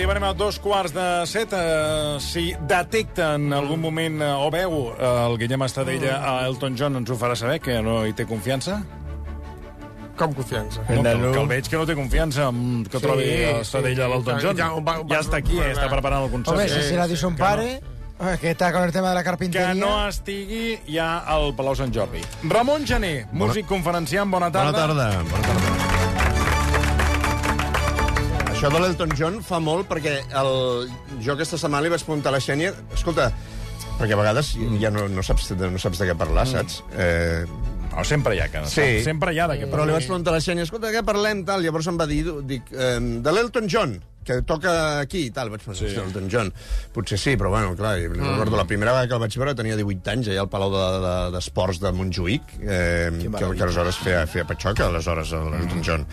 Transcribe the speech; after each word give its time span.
arribarem 0.00 0.24
a 0.24 0.32
dos 0.32 0.56
quarts 0.58 0.94
de 0.96 1.06
set. 1.28 1.52
Uh, 1.52 2.16
si 2.24 2.54
detecta 2.68 3.34
en 3.36 3.52
algun 3.52 3.80
moment 3.82 4.16
uh, 4.24 4.30
o 4.46 4.48
veu 4.52 4.72
uh, 4.72 5.26
el 5.28 5.36
Guillem 5.40 5.62
Estadella 5.66 6.16
a 6.24 6.46
Elton 6.48 6.76
John, 6.78 6.96
ens 7.02 7.10
ho 7.12 7.18
farà 7.20 7.36
saber, 7.36 7.58
que 7.60 7.76
no 7.84 8.00
hi 8.08 8.14
té 8.16 8.24
confiança? 8.28 8.78
Com 10.20 10.32
confiança? 10.36 10.82
No, 10.88 11.02
que, 11.04 11.12
que 11.32 11.40
el 11.40 11.46
veig 11.48 11.68
que 11.72 11.78
no 11.80 11.86
té 11.88 11.94
confiança 11.96 12.48
en 12.52 12.82
que 12.84 12.98
Sí, 12.98 13.04
trobi 13.04 13.28
Estadella 13.60 14.02
sí. 14.02 14.06
a 14.06 14.10
l'Elton 14.14 14.40
John. 14.42 14.56
Ja, 14.58 14.66
Ja, 14.72 14.80
va- 14.84 14.98
va- 15.04 15.20
està 15.20 15.38
aquí, 15.40 15.60
eh, 15.60 15.70
està 15.72 15.88
preparant 15.92 16.24
el 16.26 16.30
concert. 16.32 16.56
Home, 16.56 16.68
si 16.68 16.82
se 16.90 16.96
la 16.96 17.06
dice 17.08 17.26
un 17.26 17.36
pare, 17.36 17.68
eh, 18.20 18.36
que 18.40 18.50
está 18.50 18.72
con 18.72 18.82
el 18.84 18.92
tema 18.92 19.10
de 19.10 19.14
la 19.14 19.20
que 19.22 19.30
carpintería. 19.30 19.74
no 19.74 20.08
estigui 20.08 20.78
ja 20.88 21.18
al 21.24 21.54
Palau 21.56 21.76
Sant 21.76 21.92
Jordi. 21.94 22.20
Ramon 22.48 22.84
Gené, 22.86 23.26
músic 23.32 23.66
conferenciant, 23.66 24.30
bona 24.30 24.50
tarda. 24.52 24.72
Bona 24.72 24.94
tarda. 24.94 25.22
Bona 25.24 25.42
tarda. 25.46 25.79
Això 28.60 28.68
de 28.68 28.80
l'Elton 28.82 29.12
John 29.16 29.36
fa 29.40 29.56
molt 29.56 29.86
perquè 29.88 30.18
el... 30.36 30.50
jo 31.24 31.32
aquesta 31.32 31.56
setmana 31.56 31.86
li 31.86 31.92
vaig 31.94 32.02
preguntar 32.04 32.28
a 32.28 32.34
la 32.34 32.40
Xènia 32.44 32.74
escolta, 32.92 33.30
perquè 33.96 34.12
a 34.12 34.18
vegades 34.20 34.50
ja 34.82 34.90
no, 34.92 35.06
no, 35.08 35.24
saps, 35.24 35.54
no 35.56 35.80
saps 35.80 36.02
de 36.02 36.10
què 36.10 36.16
parlar, 36.20 36.44
saps? 36.50 36.82
Eh, 36.92 37.46
No, 37.90 38.04
sempre 38.04 38.36
hi 38.36 38.40
ha, 38.44 38.50
que 38.52 38.60
Sí. 38.70 39.00
sempre 39.02 39.32
hi 39.34 39.40
ha 39.40 39.48
de 39.48 39.56
què 39.62 39.66
però 39.70 39.82
li 39.88 39.96
vaig 39.96 40.04
preguntar 40.04 40.30
a 40.30 40.36
la 40.36 40.44
Xènia, 40.44 40.68
escolta, 40.68 40.90
de 40.90 40.98
què 40.98 41.02
parlem? 41.08 41.40
Tal. 41.48 41.64
Llavors 41.64 41.88
em 41.90 41.96
va 41.98 42.06
dir, 42.06 42.20
dic, 42.46 42.68
eh, 42.70 43.00
de 43.00 43.32
l'Elton 43.32 43.66
John, 43.72 43.96
que 44.22 44.42
toca 44.46 45.00
aquí 45.00 45.24
i 45.26 45.32
tal. 45.34 45.50
Vaig 45.50 45.64
pensar, 45.64 45.88
sí. 45.88 45.98
Elton 45.98 46.28
John. 46.30 46.52
Potser 46.94 47.18
sí, 47.18 47.34
però 47.40 47.50
bueno, 47.50 47.74
clar, 47.76 47.96
mm. 47.98 48.20
recordo 48.28 48.60
la 48.60 48.68
primera 48.68 48.92
vegada 48.92 49.08
que 49.08 49.18
el 49.18 49.24
vaig 49.24 49.36
veure 49.42 49.56
tenia 49.58 49.80
18 49.80 50.14
anys, 50.14 50.30
allà 50.30 50.44
al 50.44 50.52
Palau 50.52 50.76
d'Esports 51.34 51.80
de, 51.80 51.88
de, 51.88 51.90
de 51.90 51.98
Montjuïc, 51.98 52.54
eh, 52.60 53.10
que, 53.24 53.34
que 53.56 53.64
aleshores 53.66 53.98
feia, 54.04 54.22
feia 54.30 54.46
patxoca, 54.46 54.86
aleshores, 54.86 55.32
l'Elton 55.32 55.82
John. 55.82 56.06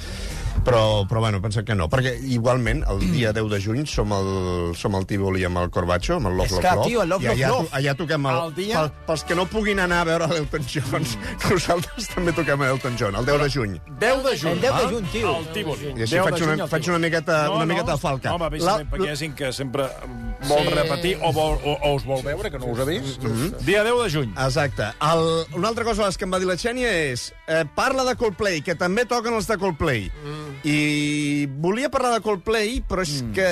Però, 0.66 1.06
però 1.08 1.22
bueno, 1.22 1.42
pensa 1.42 1.64
que 1.64 1.76
no, 1.76 1.88
perquè 1.90 2.14
igualment 2.34 2.84
el 2.92 3.00
dia 3.12 3.32
10 3.36 3.50
de 3.52 3.60
juny 3.64 3.86
som 3.88 4.12
al, 4.14 4.28
som 4.76 4.96
al 4.98 5.06
Tívoli 5.08 5.46
amb 5.48 5.62
el 5.62 5.70
Corbacho, 5.72 6.18
amb 6.18 6.28
el 6.32 6.38
Love 6.38 6.58
Love 6.58 6.74
Love, 6.76 6.88
tio, 6.88 7.02
el 7.04 7.10
Love 7.10 7.24
i 7.24 7.30
allà, 7.32 7.52
Love 7.54 7.70
allà 7.80 7.96
toquem 7.96 8.28
el... 8.32 8.40
El 8.48 8.54
dia- 8.58 8.82
Pel, 8.82 8.92
pels 9.08 9.24
que 9.28 9.38
no 9.40 9.46
puguin 9.50 9.80
anar 9.80 10.02
a 10.04 10.08
veure 10.10 10.28
l'Elton 10.34 10.68
John, 10.68 11.08
nosaltres 11.48 12.10
també 12.14 12.34
toquem 12.36 12.62
a 12.62 12.72
Elton 12.76 12.98
John, 13.00 13.16
el 13.16 13.30
10 13.30 13.44
de 13.44 13.50
juny. 13.56 13.78
10 14.04 14.24
de 14.26 14.36
juny. 14.42 14.52
El 14.52 14.62
10 14.62 14.68
de 14.68 14.74
ah? 14.74 14.90
juny, 14.92 15.08
tio. 15.14 15.36
Al 15.36 15.48
Tívoli. 15.56 15.92
I 15.94 16.06
així 16.08 16.18
10 16.18 16.18
de 16.18 16.26
faig 16.28 16.46
una, 16.48 16.68
faig 16.74 16.92
una 16.92 17.00
miqueta, 17.06 17.40
una 17.56 17.70
miqueta 17.70 17.96
de 17.96 18.02
falca. 18.04 18.36
Home, 18.36 18.52
la, 18.64 18.78
perquè 18.92 19.08
hi 19.08 19.14
ha 19.14 19.18
gent 19.24 19.38
que 19.38 19.54
sempre 19.56 19.88
vol 20.48 20.68
sí. 20.68 20.74
repetir 20.76 21.16
o, 21.22 21.32
vol, 21.36 21.58
o, 21.64 21.78
o 21.80 21.94
us 21.96 22.06
vol 22.08 22.24
veure, 22.26 22.52
que 22.52 22.60
no 22.62 22.74
us 22.74 22.84
ha 22.84 22.88
vist. 22.90 23.24
Mm 23.24 23.34
-hmm. 23.34 23.66
Dia 23.66 23.84
10 23.84 24.04
de 24.04 24.10
juny. 24.18 24.34
Exacte. 24.36 24.92
El, 25.02 25.24
una 25.56 25.68
altra 25.70 25.84
cosa 25.84 26.12
que 26.18 26.26
em 26.26 26.34
va 26.34 26.40
dir 26.40 26.48
la 26.48 26.58
Xènia 26.58 26.92
és 27.12 27.34
eh, 27.48 27.64
parla 27.76 28.04
de 28.04 28.16
Coldplay, 28.16 28.62
que 28.62 28.76
també 28.76 29.06
toquen 29.06 29.34
els 29.34 29.48
de 29.48 29.58
Coldplay. 29.58 30.12
Mm. 30.24 30.47
I 30.68 31.46
volia 31.60 31.90
parlar 31.94 32.14
de 32.16 32.22
Coldplay, 32.26 32.82
però 32.88 33.04
és 33.06 33.22
mm. 33.22 33.32
que... 33.36 33.48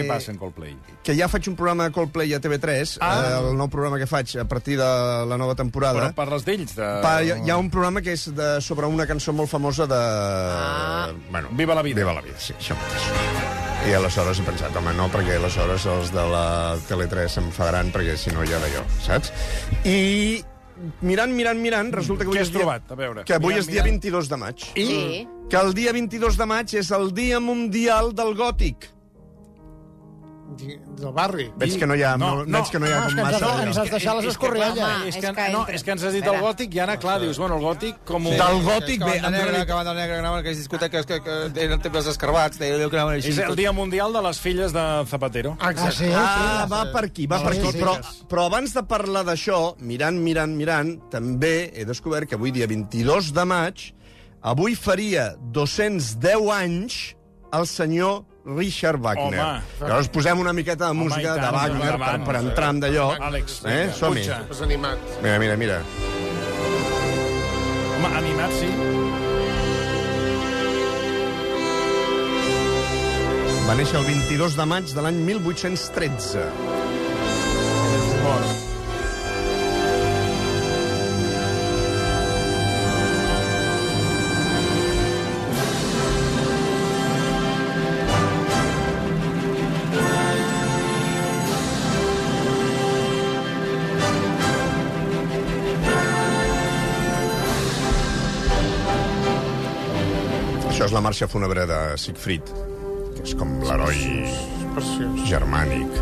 Què 0.00 0.06
passa 0.08 0.32
en 0.34 0.38
Coldplay? 0.40 0.76
Que 1.06 1.14
ja 1.14 1.28
faig 1.30 1.46
un 1.50 1.56
programa 1.58 1.86
de 1.86 1.94
Coldplay 1.94 2.32
a 2.34 2.40
TV3, 2.42 2.96
Ah. 3.00 3.12
eh, 3.22 3.34
el 3.50 3.56
nou 3.58 3.68
programa 3.72 3.98
que 4.00 4.06
faig 4.10 4.36
a 4.42 4.44
partir 4.48 4.76
de 4.80 4.88
la 5.30 5.38
nova 5.38 5.54
temporada. 5.58 6.08
Però 6.08 6.14
parles 6.18 6.44
d'ells? 6.46 6.74
De... 6.78 6.88
Pa, 7.04 7.20
hi, 7.22 7.32
hi 7.46 7.50
ha 7.52 7.58
un 7.60 7.70
programa 7.70 8.02
que 8.02 8.12
és 8.16 8.26
de, 8.34 8.56
sobre 8.64 8.86
una 8.90 9.06
cançó 9.06 9.32
molt 9.36 9.50
famosa 9.52 9.86
de... 9.86 10.00
Ah. 10.00 11.12
Bueno, 11.30 11.48
Viva 11.52 11.74
la 11.74 11.82
vida. 11.82 12.00
Viva 12.02 12.12
la 12.16 12.22
vida, 12.24 12.38
sí, 12.42 12.54
això 12.58 12.74
mateix. 12.78 13.06
I 13.86 13.94
aleshores 13.94 14.40
he 14.40 14.44
pensat, 14.46 14.74
home, 14.74 14.92
no, 14.98 15.06
perquè 15.12 15.36
aleshores 15.38 15.84
els 15.86 16.10
de 16.10 16.24
la 16.32 16.46
Tele3 16.88 17.28
s'enfadaran, 17.36 17.92
perquè 17.94 18.16
si 18.18 18.32
no 18.34 18.42
ja 18.48 18.58
d'allò, 18.58 18.82
saps? 19.04 19.30
I 19.86 20.42
mirant, 21.06 21.30
mirant, 21.36 21.60
mirant, 21.62 21.92
resulta 21.94 22.24
que 22.24 22.32
avui 22.32 22.40
Què 22.40 22.42
has 22.42 22.48
és 22.50 22.54
dia- 22.56 22.64
trobat? 22.64 22.90
A 22.90 22.98
veure. 22.98 23.22
Que 23.28 23.36
avui 23.38 23.54
Mirant, 23.54 23.62
és 23.62 23.70
dia 23.70 23.84
mirant. 23.84 24.02
22 24.02 24.28
de 24.32 24.36
maig. 24.42 24.66
I? 24.74 24.86
Sí. 24.90 25.26
Que 25.48 25.56
el 25.56 25.74
dia 25.74 25.92
22 25.94 26.36
de 26.40 26.46
maig 26.50 26.74
és 26.74 26.90
el 26.90 27.12
dia 27.14 27.38
mundial 27.40 28.12
del 28.18 28.34
gòtic. 28.34 28.92
Del 30.56 31.10
barri. 31.12 31.48
Veig 31.58 31.74
que 31.76 31.86
no 31.90 31.96
hi 31.98 32.02
ha, 32.06 32.12
No, 32.16 32.28
no, 32.36 32.44
no. 32.46 32.58
veig 32.60 32.70
que 32.70 32.78
no 32.78 32.86
hi 32.86 32.92
ha 32.94 33.00
No, 33.00 33.06
és 33.08 33.14
com 33.14 33.18
que 33.18 33.22
ens 33.26 33.32
massa... 33.34 33.46
has- 33.50 33.62
ens 33.66 33.78
has 33.82 33.90
deixat 33.90 34.14
les 34.16 34.24
És 34.24 34.26
que, 34.38 34.46
escorrialles. 34.46 34.84
home, 34.84 35.08
és 35.10 35.16
és 35.16 35.24
que, 35.24 35.46
no, 35.52 35.62
és 35.68 35.82
que 35.84 35.90
ens 35.90 36.04
has 36.06 36.14
dit 36.14 36.28
el 36.30 36.36
gòtic 36.40 36.74
i 36.76 36.78
ara, 36.84 36.94
clar, 37.02 37.16
dius, 37.20 37.38
bueno, 37.42 37.56
el 37.58 37.64
gòtic 37.66 37.98
com 38.06 38.28
un... 38.30 38.36
Del 38.38 38.60
gòtic, 38.64 39.02
bé, 39.04 39.16
negra, 39.20 39.30
realitat- 39.42 39.66
que 39.66 39.72
banda 39.74 39.94
negra, 39.94 40.14
que 40.14 40.18
anaven 40.22 40.38
aquelles 40.40 40.58
discoteques 40.62 41.04
que, 41.10 41.18
que 41.26 41.36
eren 41.66 41.82
temples 41.82 42.06
escarbats, 42.14 42.58
deia 42.62 42.76
allò 42.78 42.88
que 42.88 42.96
anaven 42.96 43.18
així. 43.18 43.34
És 43.34 43.38
el 43.42 43.56
dia 43.58 43.72
mundial 43.74 44.14
de 44.14 44.22
les 44.22 44.40
filles 44.40 44.72
de 44.72 44.86
Zapatero. 45.10 45.56
Ah, 45.60 45.74
sí? 45.90 46.08
Ah, 46.14 46.62
sí. 46.64 46.72
va 46.72 46.84
per 46.94 47.04
aquí, 47.10 47.26
va 47.26 47.42
per 47.42 47.52
Sí, 47.54 47.60
aquí. 47.60 47.72
sí. 47.72 47.82
Però, 47.82 47.96
però 48.30 48.46
abans 48.46 48.72
de 48.72 48.86
parlar 48.86 49.26
d'això, 49.26 49.74
mirant, 49.80 50.16
mirant, 50.22 50.54
mirant, 50.56 50.94
també 51.10 51.72
he 51.74 51.84
descobert 51.84 52.28
que 52.30 52.38
avui, 52.38 52.54
dia 52.54 52.66
22 52.70 53.32
de 53.34 53.44
maig, 53.44 53.90
avui 54.46 54.76
faria 54.78 55.34
210 55.52 56.50
anys 56.54 57.16
el 57.52 57.66
senyor 57.66 58.22
Richard 58.46 59.00
Wagner. 59.02 59.40
Home. 59.40 59.62
Llavors 59.80 60.08
posem 60.14 60.38
una 60.38 60.52
miqueta 60.54 60.84
de 60.84 60.90
Home, 60.90 61.08
música 61.08 61.20
i 61.20 61.26
tant, 61.32 61.42
de 61.42 61.50
Wagner 61.56 61.80
per, 61.80 61.94
endavant. 61.96 62.26
per 62.28 62.36
entrar 62.42 62.68
en 62.70 62.82
d'allò. 62.84 63.08
Àlex, 63.28 63.58
eh? 63.64 63.80
vinga, 63.90 64.38
Som-hi. 64.54 64.78
Mira, 65.24 65.38
mira, 65.42 65.56
mira. 65.58 65.80
Home, 67.96 68.12
animat, 68.20 68.54
sí. 68.60 68.70
Va 73.66 73.74
néixer 73.74 73.98
el 73.98 74.06
22 74.06 74.54
de 74.60 74.68
maig 74.70 74.94
de 74.94 75.02
l'any 75.02 75.18
1813. 75.26 76.46
Mort. 78.22 78.75
La 100.96 101.00
marxa 101.04 101.28
fúnebre 101.28 101.66
de 101.68 101.78
Siegfried, 102.00 102.48
que 103.18 103.24
és 103.26 103.34
com 103.36 103.50
l'heroi 103.60 103.98
germànic. 105.28 105.98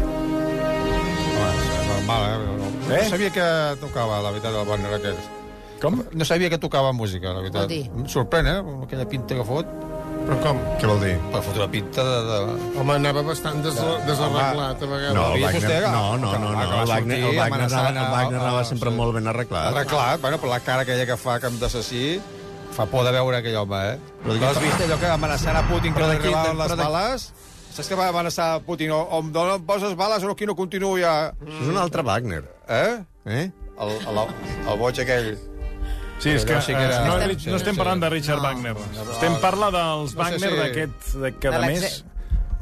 Normal, 1.89 2.27
eh? 2.29 2.37
No, 2.61 2.69
Eh? 2.95 3.01
no 3.03 3.09
sabia 3.11 3.31
que 3.35 3.47
tocava, 3.81 4.21
la 4.23 4.31
veritat, 4.31 4.55
el 4.55 4.69
Wagner 4.69 4.93
aquest. 4.95 5.19
Com? 5.83 5.99
No 6.13 6.25
sabia 6.25 6.49
que 6.51 6.59
tocava 6.63 6.93
música, 6.93 7.33
la 7.35 7.41
veritat. 7.43 7.71
Em 7.75 8.07
sorprèn, 8.07 8.47
eh? 8.47 8.59
amb 8.63 8.85
Aquella 8.87 9.09
pinta 9.09 9.35
que 9.35 9.45
fot. 9.45 9.67
Però 10.25 10.37
com? 10.41 10.61
Què 10.81 10.87
vol 10.89 11.01
dir? 11.03 11.17
Per 11.33 11.41
fotre 11.45 11.61
la 11.65 11.69
pinta 11.69 12.05
de... 12.07 12.15
de... 12.29 12.37
Home, 12.81 12.95
anava 12.95 13.23
bastant 13.27 13.59
des 13.67 13.75
desarreglat, 14.07 14.79
a 14.81 14.87
vegades. 14.93 15.15
No, 15.19 15.25
el 15.35 15.43
Wagner, 15.43 15.61
vostè 15.61 15.81
que- 15.83 15.91
no, 15.91 16.05
no, 16.23 16.31
que 16.33 16.39
no, 16.39 16.53
no, 16.55 16.61
que 16.61 16.79
el 16.85 16.89
Wagner, 16.93 17.19
el 17.19 17.37
Wagner, 17.37 17.67
anava, 17.67 17.91
el 17.91 18.13
Wagner 18.15 18.41
anava 18.41 18.63
sempre 18.65 18.91
sí. 18.95 18.97
molt 18.97 19.13
ben 19.19 19.27
arreglat. 19.35 19.67
Arreglat, 19.75 20.21
bueno, 20.23 20.39
però 20.39 20.55
la 20.55 20.61
cara 20.65 20.87
aquella 20.87 21.05
que 21.11 21.19
fa 21.21 21.41
com 21.43 21.59
d'assassí 21.61 22.05
fa 22.75 22.87
por 22.91 23.05
de 23.07 23.13
veure 23.15 23.39
aquell 23.39 23.57
home, 23.63 23.81
eh? 23.95 23.97
Però 24.25 24.37
has 24.51 24.59
vist 24.63 24.81
allò 24.85 24.99
que 25.01 25.11
amenaçant 25.15 25.57
a 25.57 25.63
Putin 25.69 25.95
que 25.95 26.03
li 26.05 26.17
arribaven 26.19 26.59
les 26.59 26.77
bales? 26.81 27.27
Saps 27.75 27.89
que 27.91 27.97
va 27.99 28.09
amenaçar 28.13 28.53
a 28.55 28.61
Putin? 28.63 28.91
O, 28.95 29.01
o 29.03 29.19
em 29.23 29.33
donen, 29.35 29.63
poses 29.67 29.97
bales 29.99 30.23
o 30.23 30.31
aquí 30.31 30.47
no 30.47 30.55
continuo 30.59 30.95
ja... 30.99 31.33
Això 31.43 31.63
és 31.65 31.71
un 31.73 31.79
altre 31.81 32.03
Wagner. 32.07 32.45
Eh? 32.69 33.01
Eh? 33.27 33.49
El, 33.79 33.91
el, 34.11 34.21
el 34.71 34.79
boig 34.79 35.01
aquell... 35.03 35.35
Sí, 36.23 36.31
és 36.31 36.45
que, 36.47 36.55
Allò 36.55 36.63
sí 36.63 36.73
que 36.73 36.79
era- 36.87 37.01
eh, 37.03 37.09
no, 37.09 37.17
Estem- 37.19 37.51
no 37.51 37.57
estem 37.59 37.77
parlant 37.77 38.01
de 38.05 38.09
Richard 38.13 38.41
Wagner. 38.41 38.77
Estem 39.13 39.35
parlant 39.43 39.75
dels 39.75 40.15
No 40.15 40.25
sé 40.29 40.39
Wagner 40.39 40.51
si- 40.53 40.61
d'aquest... 40.63 41.09
De, 41.25 41.33
que, 41.43 41.51
De 41.51 41.59
més, 41.67 41.97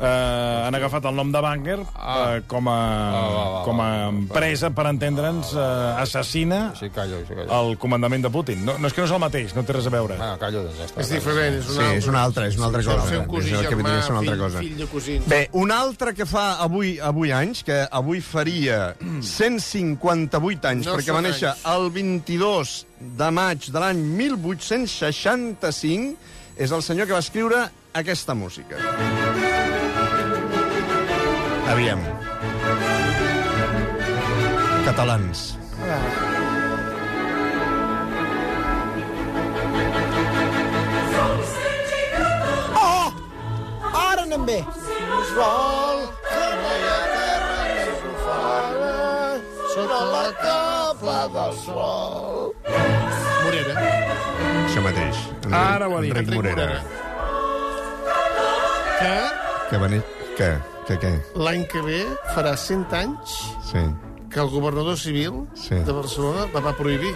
eh, 0.00 0.62
han 0.66 0.74
agafat 0.74 1.04
el 1.10 1.14
nom 1.16 1.30
de 1.32 1.40
Wagner 1.40 1.78
Ah. 1.94 2.34
eh, 2.36 2.42
com, 2.46 2.68
a, 2.68 3.10
va, 3.12 3.48
va, 3.58 3.64
com 3.64 3.80
a 3.80 4.08
empresa, 4.08 4.70
per 4.70 4.86
entendre'ns, 4.86 5.52
eh, 5.54 5.94
assassina 6.02 6.72
Sí, 6.78 6.88
callo, 6.90 7.18
sí, 7.28 7.34
callo. 7.34 7.70
el 7.70 7.78
comandament 7.78 8.22
de 8.24 8.30
Putin. 8.30 8.64
No, 8.64 8.78
no 8.78 8.86
és 8.86 8.92
que 8.94 9.00
no 9.02 9.06
és 9.06 9.12
el 9.12 9.18
mateix, 9.20 9.54
no 9.54 9.62
té 9.64 9.72
res 9.72 9.86
a 9.86 9.90
veure. 9.90 10.16
Ah, 10.20 10.36
callo, 10.40 10.62
doncs 10.64 10.78
ja 10.78 10.84
està. 10.86 11.00
És 11.00 11.08
diferent, 11.10 11.54
és 11.60 11.64
Sí, 11.66 11.72
una 11.72 11.84
altra. 11.84 11.96
és 11.98 12.06
una 12.08 12.22
altra, 12.24 12.46
és 12.48 12.56
una 12.56 12.66
altra 12.66 12.82
Sí, 12.82 12.88
cosa. 12.88 13.08
Seu 13.08 13.26
cosí 13.26 13.50
És 13.52 13.60
que 13.60 13.68
germà, 13.76 14.02
ser 14.02 14.10
una 14.10 14.18
altra 14.20 14.34
fill, 14.34 14.42
cosa. 14.44 14.58
fill 14.58 14.76
de 14.78 14.86
cosins. 14.86 15.26
Bé, 15.28 15.48
un 15.52 15.70
altre 15.70 16.14
que 16.14 16.26
fa 16.26 16.56
avui 16.62 16.98
avui 17.00 17.30
anys, 17.32 17.62
que 17.64 17.86
avui 17.90 18.20
faria 18.20 18.94
158 19.20 20.68
anys, 20.68 20.86
No 20.86 20.94
perquè 20.96 21.12
va 21.14 21.20
néixer 21.22 21.48
anys. 21.52 21.64
el 21.74 21.90
22 21.90 22.86
de 23.00 23.30
maig 23.30 23.70
de 23.70 23.78
l'any 23.80 23.98
1865, 24.16 26.16
és 26.56 26.70
el 26.70 26.82
senyor 26.82 27.06
que 27.06 27.12
va 27.12 27.18
escriure 27.20 27.68
aquesta 27.94 28.34
música. 28.34 28.76
Aviam. 31.72 32.00
Catalans. 34.84 35.56
Oh! 42.76 43.08
Ara 43.94 44.22
anem 44.22 44.44
bé. 44.44 44.58
Us 45.16 45.30
vol 45.36 46.02
que 46.28 46.42
no 46.60 46.72
hi 46.76 46.84
ha 46.90 46.98
terra 47.14 47.60
ofana 48.10 48.90
sota 49.74 50.00
la 50.12 50.26
capa 50.42 51.16
del 51.36 51.56
sol. 51.62 52.52
Morera. 53.44 53.86
Això 54.66 54.84
mateix. 54.84 55.24
Enric, 55.40 55.56
Ara 55.62 55.88
ho 55.88 55.96
ha 55.96 56.04
dit. 56.04 56.12
Enric 56.12 56.28
Enric 56.28 56.36
Morera. 56.42 56.68
Que 59.00 59.16
Que 59.70 59.80
va 59.80 59.88
néixer... 59.88 60.20
Què? 60.36 60.52
Què, 60.86 60.96
què? 60.98 61.12
l'any 61.38 61.62
que 61.70 61.80
ve 61.86 62.00
farà 62.34 62.56
100 62.58 62.86
anys 62.98 63.36
Sí. 63.70 63.82
que 64.32 64.40
el 64.40 64.48
governador 64.50 64.96
civil 64.98 65.44
Sí. 65.54 65.74
de 65.76 65.92
Barcelona 65.92 66.48
la 66.52 66.60
va 66.60 66.72
prohibir. 66.76 67.14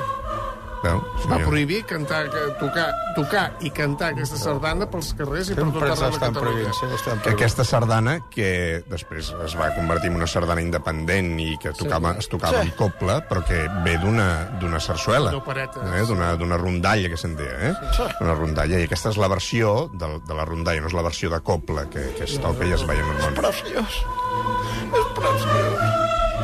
Veu? 0.84 1.00
Va 1.00 1.22
senyor? 1.22 1.48
prohibir 1.48 1.80
cantar, 1.88 2.26
tocar, 2.60 2.86
tocar 3.16 3.44
i 3.64 3.70
cantar 3.74 4.10
aquesta 4.12 4.36
sardana 4.38 4.86
pels 4.90 5.12
carrers 5.18 5.48
i 5.50 5.56
per 5.56 5.64
tot 5.72 5.82
arreu 5.82 6.12
de 6.12 6.20
Catalunya. 6.20 6.72
Sí, 6.76 6.88
que 7.24 7.32
aquesta 7.32 7.64
sardana, 7.64 8.18
que 8.30 8.50
després 8.90 9.32
es 9.46 9.56
va 9.58 9.70
convertir 9.74 10.10
en 10.12 10.18
una 10.20 10.28
sardana 10.30 10.62
independent 10.62 11.32
i 11.40 11.56
que 11.62 11.72
tocava, 11.76 12.14
es 12.20 12.28
tocava 12.28 12.60
Sí. 12.62 12.68
amb 12.68 12.76
coble, 12.76 13.18
però 13.28 13.42
que 13.44 13.64
ve 13.84 13.96
d'una 13.98 14.28
d'una 14.60 14.80
sarsuela. 14.80 15.32
Eh? 15.32 16.04
D'una 16.06 16.36
d'una 16.36 16.56
rondalla, 16.60 17.08
que 17.08 17.16
se'n 17.16 17.36
deia, 17.36 17.70
eh? 17.70 17.74
Una 18.20 18.34
rondalla. 18.34 18.78
I 18.78 18.84
aquesta 18.84 19.10
és 19.10 19.16
la 19.18 19.28
versió 19.28 19.88
de, 19.92 20.12
de 20.28 20.34
la 20.34 20.44
rondalla, 20.44 20.80
no 20.80 20.92
és 20.92 20.94
la 20.96 21.02
versió 21.02 21.30
de 21.30 21.40
coble, 21.40 21.88
que, 21.90 22.12
que 22.18 22.24
és 22.28 22.36
el 22.38 22.56
que 22.58 22.68
ja 22.68 22.76
es 22.78 22.86
veia 22.86 23.02
normalment. 23.02 23.36
Preciós. 23.40 24.02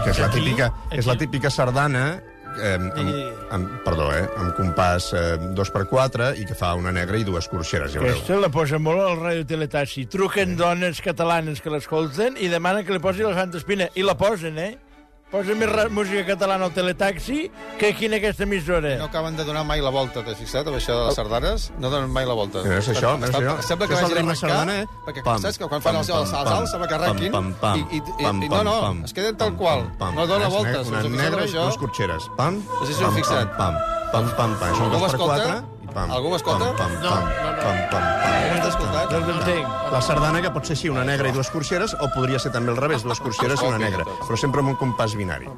Que 0.03 0.11
és 0.11 0.19
la 0.19 0.31
típica, 0.33 0.73
és 0.91 1.07
la 1.07 1.17
típica 1.21 1.51
sardana 1.51 2.21
eh, 2.59 2.75
amb, 2.77 2.93
amb, 3.55 3.73
perdó, 3.87 4.11
eh, 4.15 4.25
amb 4.41 4.55
compàs 4.59 5.11
eh, 5.17 5.25
2 5.57 5.73
per 5.75 5.85
4 5.91 6.33
i 6.41 6.47
que 6.49 6.57
fa 6.59 6.75
una 6.79 6.93
negra 6.95 7.21
i 7.21 7.27
dues 7.29 7.49
corxeres, 7.53 7.95
ja 7.95 8.03
veureu. 8.03 8.19
Aquesta 8.19 8.41
la 8.43 8.53
posa 8.53 8.81
molt 8.83 9.05
al 9.05 9.19
Ràdio 9.21 9.47
Teletaxi. 9.49 10.07
Truquen 10.13 10.57
dones 10.59 11.01
catalanes 11.05 11.63
que 11.63 11.73
l'escolten 11.73 12.37
i 12.41 12.51
demanen 12.53 12.87
que 12.87 12.97
li 12.97 13.03
posi 13.03 13.25
la 13.27 13.35
Santa 13.39 13.61
Espina. 13.63 13.89
I 13.95 14.07
la 14.07 14.17
posen, 14.19 14.59
eh? 14.59 14.73
Posa 15.33 15.55
més 15.57 15.71
música 15.97 16.27
catalana 16.29 16.67
al 16.69 16.75
Teletaxi 16.77 17.47
que 17.81 17.89
aquí 17.95 18.05
en 18.05 18.13
aquesta 18.19 18.45
emissora. 18.45 18.99
No 19.01 19.07
acaben 19.09 19.33
de 19.39 19.47
donar 19.49 19.63
mai 19.65 19.81
la 19.81 19.89
volta, 19.89 20.21
t'has 20.27 20.37
fixat, 20.37 20.69
amb 20.69 20.77
això 20.77 20.93
de 20.99 21.07
les 21.09 21.17
sardanes? 21.17 21.71
No 21.81 21.89
donen 21.89 22.11
mai 22.13 22.27
la 22.29 22.35
volta. 22.37 22.61
Mira, 22.67 22.83
és 22.83 22.91
això, 22.93 23.15
Està- 23.17 23.31
és 23.31 23.39
això. 23.41 23.55
Sembla 23.65 23.89
que 23.89 23.95
vagin 23.97 24.11
a 24.13 24.21
arrencar, 24.21 24.37
sardana, 24.43 24.75
eh? 24.83 24.87
perquè 25.07 25.25
Pam, 25.25 25.41
saps 25.41 25.57
que 25.57 25.65
quan 25.73 25.81
fan 25.81 25.95
pam, 25.97 26.01
els, 26.03 26.11
els, 26.13 26.21
els 26.21 26.31
pam, 26.37 26.53
alts 26.59 26.71
sembla 26.77 26.89
que 26.93 26.95
arrenquin 27.01 27.33
pam, 27.33 27.49
pam, 27.65 27.79
i, 27.81 27.97
i, 27.97 28.03
i, 28.03 28.23
pam, 28.27 28.43
i 28.45 28.49
no, 28.53 28.63
no, 28.69 28.77
pam, 28.85 29.03
es 29.09 29.13
queden 29.17 29.35
pam, 29.41 29.49
tal 29.49 29.57
qual. 29.57 29.81
pam, 29.89 29.97
pam. 30.05 30.15
No 30.21 30.27
dona 30.27 30.47
Una 30.47 30.55
voltes. 30.59 30.87
Una 30.93 30.99
us 31.01 31.05
heu 31.07 31.11
fixat 31.11 31.25
negra 31.25 31.41
en 31.43 31.49
i 31.49 31.51
això? 31.51 31.65
dues 31.65 31.81
corxeres. 31.81 32.29
Pam, 32.37 32.61
No 32.69 32.85
sé 32.87 32.93
si 32.93 33.01
pam, 33.01 33.09
heu 33.09 33.17
fixat. 33.17 33.57
Pam, 33.57 33.75
pam, 34.13 34.29
pam, 34.37 34.59
pam. 34.61 34.75
Són 34.77 34.85
Algú 34.85 34.99
dos 34.99 35.01
per 35.01 35.13
m'escolta? 35.17 35.33
quatre 35.33 35.49
i 35.49 35.63
pam. 35.63 35.72
Algú 35.95 36.31
m'escolta? 36.33 36.73
Pam, 36.77 36.77
pam, 36.77 37.03
pam, 37.03 37.27
pam, 37.63 37.79
pam, 37.91 38.03
No 38.03 38.53
pam. 38.53 38.61
t'has 38.63 38.69
escoltat? 38.75 39.13
No 39.13 39.21
t'entenc. 39.27 39.67
La 39.93 40.01
sardana 40.01 40.41
que 40.43 40.51
pot 40.51 40.65
ser 40.65 40.73
així, 40.77 40.89
una 40.89 41.05
negra 41.05 41.29
i 41.29 41.33
dues 41.33 41.51
corxeres, 41.51 41.95
o 42.01 42.09
podria 42.15 42.39
ser 42.39 42.53
també 42.53 42.71
al 42.73 42.77
revés, 42.81 43.03
dues 43.05 43.21
corxeres 43.21 43.61
i 43.63 43.67
una 43.67 43.79
negra, 43.79 44.05
però 44.27 44.37
sempre 44.37 44.61
amb 44.61 44.71
un 44.71 44.77
compàs 44.81 45.15
binari. 45.17 45.49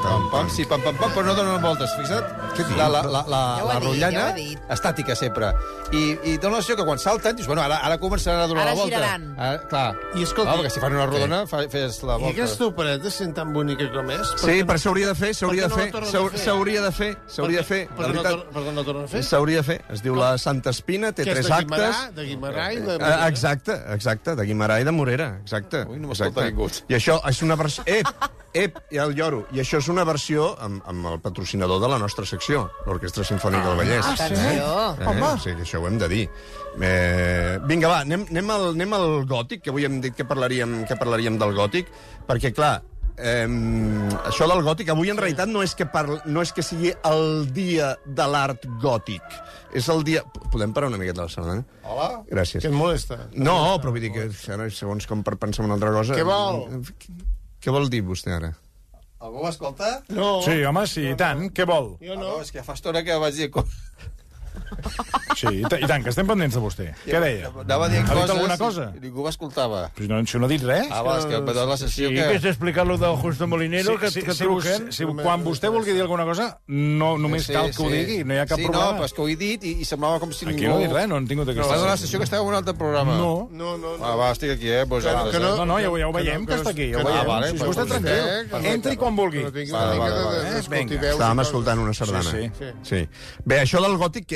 Pam, 0.00 0.10
pam, 0.10 0.10
Pam, 0.10 0.22
pam, 0.22 0.30
pam, 0.30 0.48
sí, 0.50 0.64
pam, 0.64 0.80
pam, 0.82 0.96
pam, 0.96 1.10
però 1.12 1.24
no 1.26 1.34
donen 1.36 1.60
voltes, 1.62 1.90
fixa't? 1.98 2.24
Dius? 2.56 2.70
La, 2.76 2.86
la, 2.88 3.00
la, 3.04 3.20
la, 3.28 3.40
Ja 3.60 3.64
la 3.68 3.74
rotllana, 3.82 4.22
ja 4.36 4.74
estàtica 4.74 5.14
sempre. 5.16 5.50
I, 5.92 6.16
i 6.24 6.36
dona 6.40 6.56
la 6.56 6.62
sensació 6.62 6.76
que 6.80 6.86
quan 6.88 6.98
salten, 7.02 7.36
dius, 7.36 7.46
bueno, 7.50 7.62
ara, 7.62 7.78
ara 7.86 7.98
començaran 8.00 8.40
a 8.44 8.46
donar 8.50 8.62
Ara 8.64 8.72
la 8.74 8.78
volta. 8.78 8.96
giraran. 8.96 9.26
Ara, 9.38 9.58
clar. 9.70 9.94
I 10.16 10.24
no, 10.24 10.56
perquè 10.56 10.70
si 10.72 10.80
fan 10.82 10.96
una 10.96 11.06
rodona, 11.10 11.42
fa, 11.50 11.62
fes 11.70 12.00
la 12.02 12.16
I 12.16 12.22
volta. 12.24 12.32
aquesta 12.36 12.66
opereta, 12.70 13.10
sent 13.12 13.34
tan 13.36 13.52
bonica 13.52 13.90
com 13.92 14.10
és... 14.14 14.32
per 14.34 14.40
Sí, 14.40 14.56
no- 14.60 14.66
però 14.70 14.78
s'hauria 14.84 15.06
de 15.12 15.14
fer, 15.20 15.32
s'hauria 15.34 15.68
de 15.68 15.74
per 15.74 16.02
no 16.02 16.06
fer, 16.06 16.42
s'hauria 16.44 16.82
de 16.86 16.92
fer, 16.92 17.10
s'hauria 17.36 17.58
de 17.62 17.68
fer. 17.70 17.80
Per 17.96 18.06
què 18.10 18.14
no, 18.16 18.36
per 18.56 18.64
no 18.72 18.84
tornen 18.88 19.04
a 19.04 19.08
fer? 19.14 19.22
s'hauria 19.26 19.62
de 19.62 19.68
fer. 19.70 19.78
Es 19.90 20.02
diu 20.02 20.16
la 20.18 20.32
Santa 20.38 20.70
Espina, 20.74 21.12
té 21.12 21.24
Que 21.24 21.36
és 21.36 21.40
tres 21.44 21.48
de 21.50 21.60
Guimarà, 21.64 21.88
actes. 21.90 22.14
de 22.16 22.28
Guimarà 22.30 22.68
i 22.72 22.80
de... 22.88 22.96
Eh, 23.00 23.14
exacte, 23.28 23.76
exacte, 23.94 24.34
de 24.36 24.46
Guimarà 24.48 24.80
i 24.80 24.84
de 24.88 24.92
Morera, 24.96 25.32
exacte. 25.42 25.84
Ui, 25.88 25.98
no 26.00 26.08
m'escolta 26.12 26.46
ningú. 26.48 26.70
I 26.88 26.96
això 26.98 27.20
és 27.28 27.42
una 27.46 27.56
versió... 27.60 27.84
Ep, 27.86 28.06
ep, 28.54 28.78
ja 28.92 29.04
el 29.06 29.14
lloro. 29.14 29.44
I 29.54 29.62
això 29.62 29.80
és 29.80 29.88
una 29.92 30.04
versió 30.08 30.50
amb, 30.62 30.82
amb 30.90 31.08
el 31.12 31.18
patrocinador 31.22 31.80
de 31.82 31.90
la 31.92 31.98
nostra 32.02 32.26
secció, 32.28 32.66
l'Orquestra 32.86 33.24
Sinfònica 33.26 33.68
del 33.68 33.80
Vallès. 33.80 34.04
Ah, 34.04 34.14
Atenció. 34.14 34.68
Eh, 34.98 35.16
o 35.22 35.32
sigui, 35.38 35.56
que 35.60 35.66
això 35.66 35.80
ho 35.82 35.88
hem 35.88 35.98
de 36.00 36.08
dir. 36.10 36.22
Eh, 36.80 37.58
vinga, 37.66 37.90
va, 37.90 38.00
anem, 38.06 38.26
anem, 38.30 38.54
al, 38.54 38.70
anem 38.74 38.96
al 38.98 39.08
gòtic, 39.30 39.64
que 39.64 39.74
avui 39.74 39.86
hem 39.88 40.00
dit 40.04 40.16
que 40.16 40.26
parlaríem, 40.28 40.84
que 40.88 40.98
parlaríem 40.98 41.38
del 41.40 41.54
gòtic, 41.56 41.90
perquè, 42.28 42.52
clar, 42.56 42.76
eh, 43.16 43.46
això 44.30 44.48
del 44.50 44.62
gòtic, 44.66 44.90
avui 44.92 45.10
en 45.12 45.20
realitat 45.20 45.50
no 45.50 45.64
és 45.66 45.74
que, 45.78 45.86
parl, 45.90 46.20
no 46.26 46.42
és 46.42 46.52
que 46.56 46.64
sigui 46.66 46.92
el 47.10 47.50
dia 47.54 47.94
de 48.06 48.28
l'art 48.30 48.66
gòtic. 48.82 49.40
És 49.76 49.86
el 49.92 50.02
dia... 50.06 50.24
Podem 50.50 50.72
parar 50.74 50.90
una 50.90 50.98
miqueta 50.98 51.26
la 51.26 51.30
sardana? 51.30 51.62
Hola? 51.86 52.08
Gràcies. 52.30 52.64
Que 52.64 52.70
et 52.72 52.74
molesta. 52.74 53.28
No, 53.38 53.78
però 53.78 53.94
vull 53.94 54.02
dir 54.02 54.10
que 54.14 54.30
ara, 54.50 54.66
segons 54.74 55.06
com 55.06 55.22
per 55.26 55.36
pensar 55.38 55.62
en 55.62 55.70
una 55.70 55.78
altra 55.78 55.92
cosa... 55.94 56.18
Què 56.18 56.26
vol? 56.26 56.64
Què 57.60 57.72
vol 57.74 57.88
dir 57.92 58.00
vostè 58.06 58.32
ara? 58.38 58.52
Algú 59.20 59.42
m'escolta? 59.44 59.90
No, 60.16 60.40
Sí, 60.46 60.62
home, 60.64 60.86
sí, 60.88 61.02
i 61.10 61.16
tant. 61.20 61.42
Què 61.52 61.66
vol? 61.68 61.90
jo 62.00 62.14
No, 62.16 62.36
no. 62.36 62.40
és 62.40 62.50
que 62.54 62.62
fa 62.64 62.72
estona 62.78 63.02
que 63.04 63.18
vaig 63.20 63.36
dir... 63.36 63.50
Sí, 65.40 65.46
i, 65.48 65.60
i 65.62 65.86
tant, 65.88 66.02
que 66.04 66.10
estem 66.12 66.26
pendents 66.28 66.54
de 66.56 66.60
vostè. 66.60 66.86
Què 67.06 67.20
deia? 67.22 67.48
Anava 67.62 67.86
dient 67.88 68.04
Ha 68.04 68.12
dit 68.14 68.20
coses 68.20 68.32
alguna 68.34 68.56
cosa? 68.60 68.86
i 68.96 69.00
ningú 69.00 69.24
m'escoltava. 69.24 69.82
Però 69.96 70.08
no, 70.10 70.18
si 70.28 70.38
no 70.40 70.46
ha 70.46 70.50
dit 70.50 70.64
res. 70.66 70.88
Ah, 70.92 71.00
va, 71.06 71.14
és 71.20 71.26
que 71.30 71.38
m'ha 71.40 71.54
donat 71.54 71.70
la 71.70 71.76
Sí, 71.80 71.84
sensació 71.86 72.10
que 72.12 72.24
has 72.36 72.42
que... 72.44 72.50
explicat 72.52 72.86
lo 72.88 72.96
del 73.00 73.16
Justo 73.22 73.46
Molinero, 73.48 73.94
que, 73.98 74.10
que 74.10 74.34
si, 74.34 74.42
truquen. 74.44 74.90
si, 74.92 75.06
quan 75.22 75.44
vostè 75.46 75.70
vulgui 75.72 75.94
dir 75.96 76.02
alguna 76.04 76.26
cosa, 76.28 76.48
no, 76.68 77.12
només 77.18 77.46
Sí, 77.46 77.54
cal 77.56 77.70
que 77.74 77.82
ho 77.82 77.88
sí. 77.88 77.96
digui, 78.02 78.18
no 78.24 78.34
hi 78.34 78.40
ha 78.42 78.46
cap 78.46 78.58
sí, 78.60 78.66
problema. 78.66 78.90
no, 78.90 78.98
però 78.98 79.08
és 79.08 79.14
que 79.16 79.22
ho 79.22 79.28
he 79.28 79.36
dit 79.40 79.64
i, 79.64 79.72
i 79.80 79.88
semblava 79.88 80.20
com 80.20 80.32
si 80.32 80.44
Aquí 80.46 80.56
ningú... 80.60 80.74
no 80.74 80.78
he 80.80 80.86
dit 80.86 80.94
res, 80.96 81.08
no 81.08 81.16
han 81.20 81.28
tingut 81.30 81.48
aquesta... 81.54 81.76
donat 81.76 81.90
la 81.92 81.96
sensació 81.96 82.20
que 82.20 82.28
estàvem 82.28 82.46
en 82.48 82.52
un 82.52 82.58
altre 82.60 82.74
programa. 82.80 83.16
No. 83.20 83.32
No, 83.52 83.76
no, 83.78 83.94
no. 83.96 84.04
Ah, 84.04 84.16
va, 84.20 84.30
estic 84.36 84.54
aquí, 84.56 84.68
eh? 84.70 84.84
Pues, 84.90 85.04
Que 85.04 85.14
no, 85.14 85.30
que 85.30 85.40
no. 85.40 85.54
No, 85.62 85.66
no, 85.72 85.78
ja, 85.80 85.88
ho- 85.90 85.98
ja 85.98 86.08
ho 86.08 86.12
Que 86.12 86.22
veiem, 86.24 86.42
no, 86.42 86.46
que, 86.46 86.52
que 86.54 86.60
està 86.60 86.74
aquí. 86.74 86.90
Ja 86.92 86.98
ho 86.98 87.02
no- 87.04 87.08
veiem. 87.10 87.20
Ah, 87.20 87.28
vale, 87.30 87.50
si 87.54 87.64
vostè 87.64 87.86
tranquil. 87.86 88.50
que- 88.50 88.74
Entri 88.74 88.96
quan 89.00 89.16
vulgui. 89.16 89.44
Que 89.52 89.66
no 89.70 90.84
i 90.90 90.98
Estàvem 91.10 91.40
escoltant 91.46 91.78
una 91.80 91.94
sardana. 91.94 92.30
Sí, 92.30 92.50
sí. 92.58 92.70
sí. 92.82 93.00
Bé, 93.44 93.60
això 93.64 93.80
del 93.82 93.96
gòtic, 94.00 94.26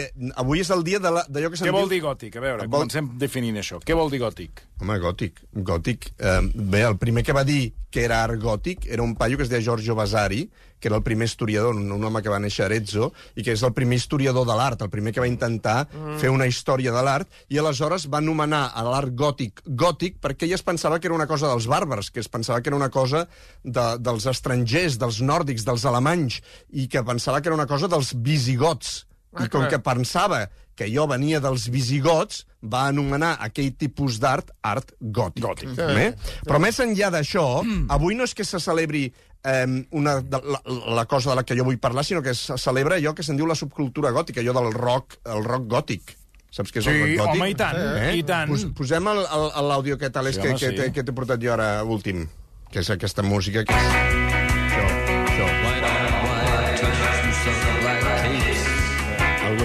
avui 0.41 0.63
és 0.65 0.71
el 0.75 0.85
dia 0.87 1.01
d'allò 1.03 1.51
que 1.51 1.61
se'n 1.61 1.69
Què 1.69 1.75
vol 1.75 1.89
diu... 1.89 1.95
dir 1.97 2.03
gòtic? 2.05 2.37
A 2.37 2.45
veure, 2.45 2.67
Vol- 2.67 2.85
comencem 2.85 3.13
definint 3.21 3.61
això. 3.63 3.81
Què 3.85 3.97
vol 3.99 4.13
dir 4.13 4.23
gòtic? 4.23 4.65
Home, 4.81 4.99
gòtic. 5.03 5.41
Gòtic. 5.55 6.13
Eh, 6.19 6.41
bé, 6.55 6.85
el 6.89 6.99
primer 7.01 7.25
que 7.27 7.37
va 7.37 7.45
dir 7.47 7.73
que 7.95 8.03
era 8.03 8.25
art 8.25 8.41
gòtic 8.43 8.89
era 8.91 9.05
un 9.05 9.15
paio 9.15 9.39
que 9.39 9.45
es 9.47 9.51
deia 9.53 9.63
Giorgio 9.63 9.95
Vasari, 9.95 10.49
que 10.81 10.89
era 10.89 10.97
el 10.97 11.03
primer 11.03 11.25
historiador, 11.25 11.77
un, 11.77 11.87
un 11.95 12.03
home 12.05 12.21
que 12.21 12.29
va 12.29 12.41
néixer 12.43 12.65
a 12.65 12.67
Arezzo, 12.67 13.13
i 13.39 13.45
que 13.47 13.55
és 13.55 13.63
el 13.65 13.73
primer 13.73 13.97
historiador 14.01 14.45
de 14.49 14.57
l'art, 14.59 14.83
el 14.85 14.91
primer 14.93 15.15
que 15.15 15.23
va 15.23 15.31
intentar 15.31 15.87
mm. 15.87 16.19
fer 16.21 16.33
una 16.35 16.49
història 16.51 16.93
de 16.93 17.05
l'art, 17.07 17.31
i 17.49 17.61
aleshores 17.63 18.09
va 18.13 18.21
anomenar 18.21 18.67
a 18.75 18.85
l'art 18.85 19.15
gòtic 19.17 19.63
gòtic 19.65 20.19
perquè 20.21 20.45
ell 20.45 20.59
es 20.59 20.67
pensava 20.67 20.99
que 20.99 21.09
era 21.09 21.17
una 21.17 21.29
cosa 21.31 21.49
dels 21.49 21.71
bàrbars, 21.71 22.11
que 22.11 22.21
es 22.21 22.29
pensava 22.29 22.61
que 22.61 22.69
era 22.73 22.77
una 22.77 22.91
cosa 22.93 23.25
de, 23.63 23.87
dels 24.03 24.27
estrangers, 24.35 24.99
dels 25.01 25.23
nòrdics, 25.25 25.65
dels 25.65 25.87
alemanys, 25.89 26.43
i 26.75 26.85
que 26.91 27.07
pensava 27.07 27.41
que 27.41 27.49
era 27.49 27.57
una 27.57 27.71
cosa 27.71 27.89
dels 27.89 28.13
visigots. 28.19 29.05
I 29.43 29.49
com 29.51 29.67
que 29.69 29.79
pensava 29.83 30.45
que 30.75 30.87
jo 30.91 31.07
venia 31.07 31.39
dels 31.41 31.69
visigots, 31.71 32.45
va 32.63 32.87
anomenar 32.91 33.37
aquell 33.41 33.73
tipus 33.79 34.19
d'art 34.23 34.51
art 34.63 34.91
gòtic. 35.01 35.43
Gòtic. 35.45 35.79
Eh? 35.79 36.09
Però 36.47 36.59
més 36.59 36.79
enllà 36.83 37.11
d'això, 37.15 37.63
avui 37.95 38.15
no 38.19 38.25
és 38.25 38.35
que 38.35 38.45
se 38.45 38.59
celebri 38.59 39.05
eh, 39.45 39.67
una, 39.93 40.17
de, 40.21 40.41
la, 40.43 40.61
la 40.99 41.05
cosa 41.07 41.31
de 41.31 41.37
la 41.37 41.45
que 41.47 41.55
jo 41.59 41.65
vull 41.65 41.79
parlar, 41.79 42.05
sinó 42.05 42.23
que 42.23 42.35
se 42.35 42.57
celebra 42.59 42.97
allò 42.99 43.15
que 43.15 43.23
se'n 43.23 43.37
diu 43.39 43.47
la 43.47 43.55
subcultura 43.55 44.11
gòtica, 44.11 44.41
allò 44.43 44.53
del 44.61 44.73
rock, 44.75 45.19
el 45.27 45.45
rock 45.47 45.67
gòtic. 45.71 46.17
Saps 46.55 46.71
què 46.71 46.79
és 46.83 46.87
el 46.87 46.95
Sí, 46.95 47.01
rock 47.03 47.19
gòtic? 47.21 47.41
home, 47.41 47.51
i 47.51 47.55
tant, 47.55 47.79
i 48.15 48.23
tant. 48.23 48.51
Pos, 48.51 48.67
posem 48.79 49.09
el- 49.15 49.25
el- 49.27 49.69
l'àudio 49.71 49.95
aquest, 49.99 50.17
Alex, 50.17 50.37
Sí, 50.37 50.43
que, 50.43 50.49
home, 50.51 50.59
que, 50.59 50.85
sí. 50.87 50.93
que 50.93 51.03
t'he 51.05 51.13
portat 51.13 51.41
jo 51.43 51.53
ara 51.53 51.83
últim, 51.85 52.27
que 52.71 52.79
és 52.81 52.91
aquesta 52.91 53.23
música 53.23 53.65
que 53.65 53.75
és... 53.75 54.54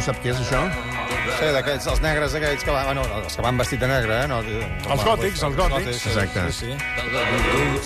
sap 0.06 0.20
què 0.24 0.32
és 0.32 0.40
això? 0.46 0.99
Sí, 1.40 1.50
d'aquells, 1.56 1.86
els 1.88 2.02
negres 2.04 2.34
aquells 2.36 2.66
que 2.68 2.74
van, 2.76 2.90
bueno, 2.90 3.06
els 3.22 3.38
que 3.38 3.46
van 3.46 3.60
vestit 3.62 3.80
de 3.80 3.88
negre, 3.88 4.24
eh? 4.26 4.28
No, 4.28 4.42
Els 4.44 5.06
gòtics, 5.08 5.44
els 5.48 5.56
gòtics. 5.56 6.06
Exacte. 6.12 6.50
Sí, 6.52 6.74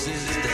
sí. 0.07 0.53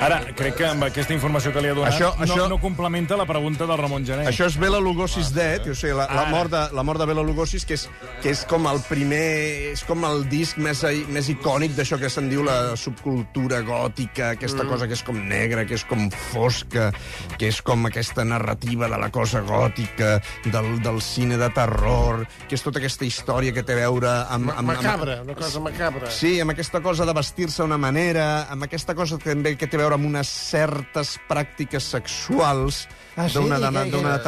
Ara, 0.00 0.16
crec 0.32 0.54
que 0.56 0.64
amb 0.64 0.86
aquesta 0.86 1.12
informació 1.12 1.52
que 1.52 1.60
li 1.60 1.68
ha 1.68 1.74
donat 1.76 1.92
Això- 1.92 2.14
no, 2.16 2.24
això- 2.24 2.48
no 2.48 2.56
complementa 2.58 3.16
la 3.20 3.26
pregunta 3.26 3.66
del 3.66 3.76
Ramon 3.76 4.06
Gené. 4.06 4.24
Això 4.26 4.46
és 4.46 4.56
Bela 4.56 4.80
Lugosi's 4.80 5.32
Dead, 5.34 5.68
o 5.68 5.74
sigui, 5.74 5.92
la, 5.92 6.06
la, 6.08 6.24
mort 6.32 6.50
de, 6.50 6.62
la 6.72 6.82
mort 6.82 6.98
de 6.98 7.06
Bela 7.06 7.22
Lugosis, 7.22 7.66
que 7.66 7.74
és, 7.74 7.88
que 8.22 8.30
és 8.30 8.44
com 8.46 8.66
el 8.66 8.80
primer... 8.88 9.74
És 9.74 9.84
com 9.84 10.02
el 10.08 10.24
disc 10.28 10.56
més, 10.56 10.82
més 11.08 11.28
icònic 11.28 11.76
d'això 11.76 12.00
que 12.00 12.08
se'n 12.08 12.30
diu 12.32 12.42
la 12.42 12.74
subcultura 12.80 13.60
gòtica, 13.60 14.30
aquesta 14.38 14.64
mm. 14.64 14.68
cosa 14.72 14.88
que 14.88 14.96
és 14.96 15.02
com 15.02 15.20
negra, 15.28 15.66
que 15.66 15.74
és 15.74 15.84
com 15.84 16.08
fosca, 16.32 16.90
que 17.36 17.52
és 17.52 17.60
com 17.60 17.84
aquesta 17.86 18.24
narrativa 18.24 18.88
de 18.88 18.98
la 18.98 19.10
cosa 19.10 19.44
gòtica, 19.44 20.16
del, 20.46 20.80
del 20.80 21.02
cine 21.04 21.36
de 21.36 21.50
terror, 21.50 22.24
que 22.48 22.56
és 22.58 22.62
tota 22.64 22.80
aquesta 22.80 23.04
història 23.06 23.52
que 23.54 23.62
té 23.62 23.74
a 23.76 23.80
veure 23.84 24.08
amb... 24.10 24.50
amb, 24.50 24.54
amb 24.58 24.68
Macabra, 24.72 25.18
una 25.22 25.34
cosa 25.38 25.60
macabra. 25.60 26.10
Sí, 26.10 26.40
amb 26.42 26.50
aquesta 26.54 26.80
cosa 26.82 27.04
de 27.06 27.12
vestir-se 27.14 27.62
d'una 27.62 27.78
manera, 27.78 28.46
amb 28.50 28.64
aquesta 28.66 28.94
cosa 28.98 29.18
també 29.22 29.56
que 29.56 29.66
té 29.70 29.76
a 29.78 29.82
veure 29.84 29.94
amb 29.98 30.06
unes 30.08 30.28
certes 30.28 31.16
pràctiques 31.28 31.86
sexuals 31.94 32.86
Ah, 33.20 33.26
sí? 33.28 33.34
d'una 33.36 33.58
determinada, 33.58 34.20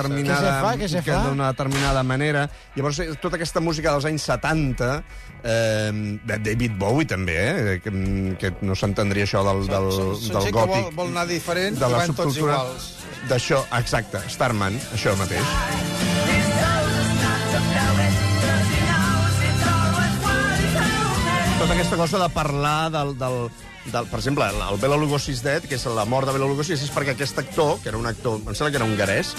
què 0.76 0.88
se 0.88 1.00
fa, 1.00 1.00
se 1.00 1.02
que- 1.07 1.45
determinada 1.47 2.02
manera. 2.02 2.42
Llavors, 2.76 2.99
eh, 2.99 3.14
tota 3.23 3.37
aquesta 3.38 3.61
música 3.61 3.92
dels 3.95 4.04
anys 4.11 4.23
70, 4.26 5.02
eh, 5.42 6.19
de 6.25 6.38
David 6.38 6.76
Bowie 6.78 7.07
també, 7.07 7.38
eh, 7.38 7.81
que, 7.81 7.90
que 8.38 8.52
no 8.61 8.75
s'entendria 8.76 9.25
això 9.25 9.42
del, 9.47 9.64
del, 9.71 9.88
Són- 9.92 10.16
són 10.21 10.35
del 10.35 10.42
gent 10.42 10.54
que 10.54 10.59
gòtic. 10.61 10.85
vol- 10.85 10.95
vol 10.99 11.09
anar 11.14 11.26
diferent 11.31 11.78
de 11.78 11.87
i 11.87 11.90
la 11.90 12.02
van 12.04 12.14
tots 12.14 12.37
iguals. 12.37 12.90
D'això, 13.31 13.62
exacte, 13.78 14.19
Starman, 14.28 14.76
això 14.92 15.14
mateix. 15.16 16.52
Tota 21.63 21.75
aquesta 21.75 21.97
cosa 21.97 22.19
de 22.19 22.29
parlar 22.35 22.91
del... 22.91 23.19
del 23.19 23.51
del, 23.83 24.07
per 24.07 24.21
exemple, 24.21 24.47
el, 24.47 24.61
el 24.63 24.79
Bela 24.79 24.95
Lugosi's 24.95 25.41
Dead, 25.43 25.65
que 25.67 25.75
és 25.75 25.85
la 25.91 26.05
mort 26.07 26.29
de 26.29 26.33
Bela 26.37 26.47
Lugosi, 26.47 26.77
és 26.77 26.93
perquè 26.95 27.17
aquest 27.17 27.41
actor, 27.43 27.81
que 27.83 27.91
era 27.91 27.99
un 27.99 28.07
actor, 28.07 28.39
em 28.39 28.55
sembla 28.55 28.71
que 28.71 28.79
era 28.79 28.87
hongarès, 28.87 29.33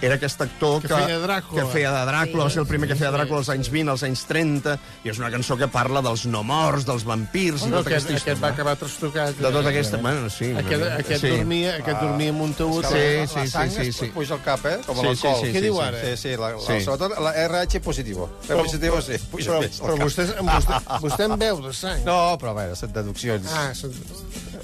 era 0.00 0.14
aquest 0.14 0.40
actor 0.40 0.80
Que 0.82 0.88
que, 0.88 0.94
feia 0.94 1.18
Dràcula. 1.18 1.56
que 1.58 1.64
feia 1.72 1.90
de 1.92 2.02
Dràcula, 2.06 2.44
va 2.46 2.50
ser 2.50 2.60
el 2.62 2.66
primer 2.70 2.88
que 2.88 2.94
feia 2.96 3.10
Dràcula 3.10 3.38
als 3.42 3.48
anys 3.50 3.70
20, 3.72 3.90
als 3.90 4.02
anys 4.06 4.24
30, 4.28 4.78
i 5.04 5.10
és 5.10 5.18
una 5.18 5.30
cançó 5.30 5.56
que 5.58 5.66
parla 5.68 6.02
dels 6.02 6.24
no 6.26 6.42
morts, 6.46 6.84
dels 6.86 7.04
vampirs, 7.04 7.64
i 7.66 7.70
No, 7.72 7.78
tota 7.82 7.90
aquest, 7.90 8.06
aquesta 8.10 8.14
aquest 8.14 8.26
va 8.28 8.32
història. 8.48 8.54
acabar 8.54 8.76
trastocat. 8.76 9.34
De 9.38 9.50
tota 9.52 9.68
aquesta... 9.72 9.96
Bueno, 9.98 10.30
sí. 10.30 10.52
Aquest, 10.56 10.82
aquest, 11.00 11.20
sí. 11.24 11.28
dormia, 11.34 11.74
aquest 11.80 12.00
dormia 12.00 12.30
amb 12.30 12.42
un 12.42 12.54
taüt. 12.54 12.86
Sí, 12.86 13.04
la 13.18 13.26
sí, 13.26 13.46
sang 13.50 13.70
sí, 13.70 13.92
sí. 13.92 14.06
puja 14.14 14.34
al 14.38 14.42
cap, 14.46 14.64
eh? 14.66 14.78
Com 14.86 14.96
Sí, 14.96 15.06
l'alcohol. 15.08 15.40
sí, 15.40 15.46
sí, 15.46 15.52
Què 15.52 15.58
sí, 15.58 15.64
diu 15.66 15.74
sí. 15.74 15.82
ara? 15.88 16.04
Sí, 16.04 16.16
sí, 16.22 16.36
la, 16.36 16.50
la, 16.54 16.60
Sí. 16.68 16.80
sobretot 16.84 17.18
la 17.20 17.32
RH 17.48 17.80
positivo. 17.80 18.30
La 18.48 18.56
positivo, 18.62 19.02
sí, 19.02 19.18
puja 19.30 19.50
Però, 19.58 19.60
però 19.82 19.96
vostè, 20.04 20.28
vostè, 20.38 20.80
vostè 21.02 21.24
en 21.30 21.38
veu 21.38 21.60
de 21.66 21.72
sang. 21.72 22.04
No, 22.04 22.36
però 22.38 22.50
a 22.54 22.54
veure, 22.62 22.76
són 22.76 22.92
deduccions. 22.92 23.46
Ah, 23.52 23.72
són... 23.74 23.92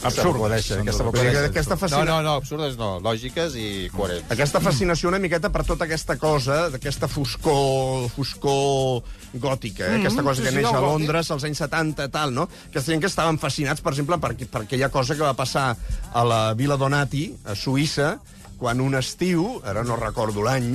absurd. 0.07 0.37
Aquesta 0.45 0.75
Vull 0.75 0.85
dir 0.85 0.93
que 0.95 1.03
m'acudeixen. 1.05 1.45
aquesta 1.51 1.75
No, 1.75 1.81
fascina- 1.81 2.05
no, 2.05 2.23
no, 2.23 2.35
absurdes 2.41 2.77
no, 2.81 2.89
lògiques 3.01 3.57
i 3.57 3.89
coherents. 3.95 4.31
Aquesta 4.31 4.61
fascinació 4.61 5.09
una 5.09 5.19
miqueta 5.19 5.51
per 5.51 5.65
tota 5.65 5.85
aquesta 5.89 6.17
cosa, 6.19 6.69
d'aquesta 6.71 7.09
foscor, 7.09 8.09
foscor 8.15 9.03
gòtica, 9.35 9.87
eh? 9.89 10.01
aquesta 10.01 10.23
cosa 10.23 10.43
sí, 10.43 10.49
que 10.49 10.55
neix 10.55 10.69
a. 10.71 10.81
Londres 10.81 11.31
als 11.31 11.45
anys 11.45 11.59
70 11.65 12.09
tal, 12.15 12.33
no? 12.35 12.49
Aquesta 12.71 12.93
gent 12.93 13.01
que 13.03 13.11
estaven 13.11 13.39
fascinats, 13.39 13.81
per 13.81 13.93
exemple, 13.93 14.19
per, 14.23 14.35
per 14.37 14.63
aquella 14.63 14.89
cosa 14.91 15.15
que 15.17 15.23
va 15.27 15.35
passar 15.35 15.77
a 16.13 16.25
la 16.25 16.55
Vila 16.55 16.77
Donati, 16.77 17.35
a 17.45 17.55
Suïssa, 17.59 18.19
quan 18.65 18.81
un 18.81 18.95
estiu, 18.97 19.59
ara 19.69 19.83
no 19.85 19.99
recordo 20.01 20.41
l'any, 20.47 20.71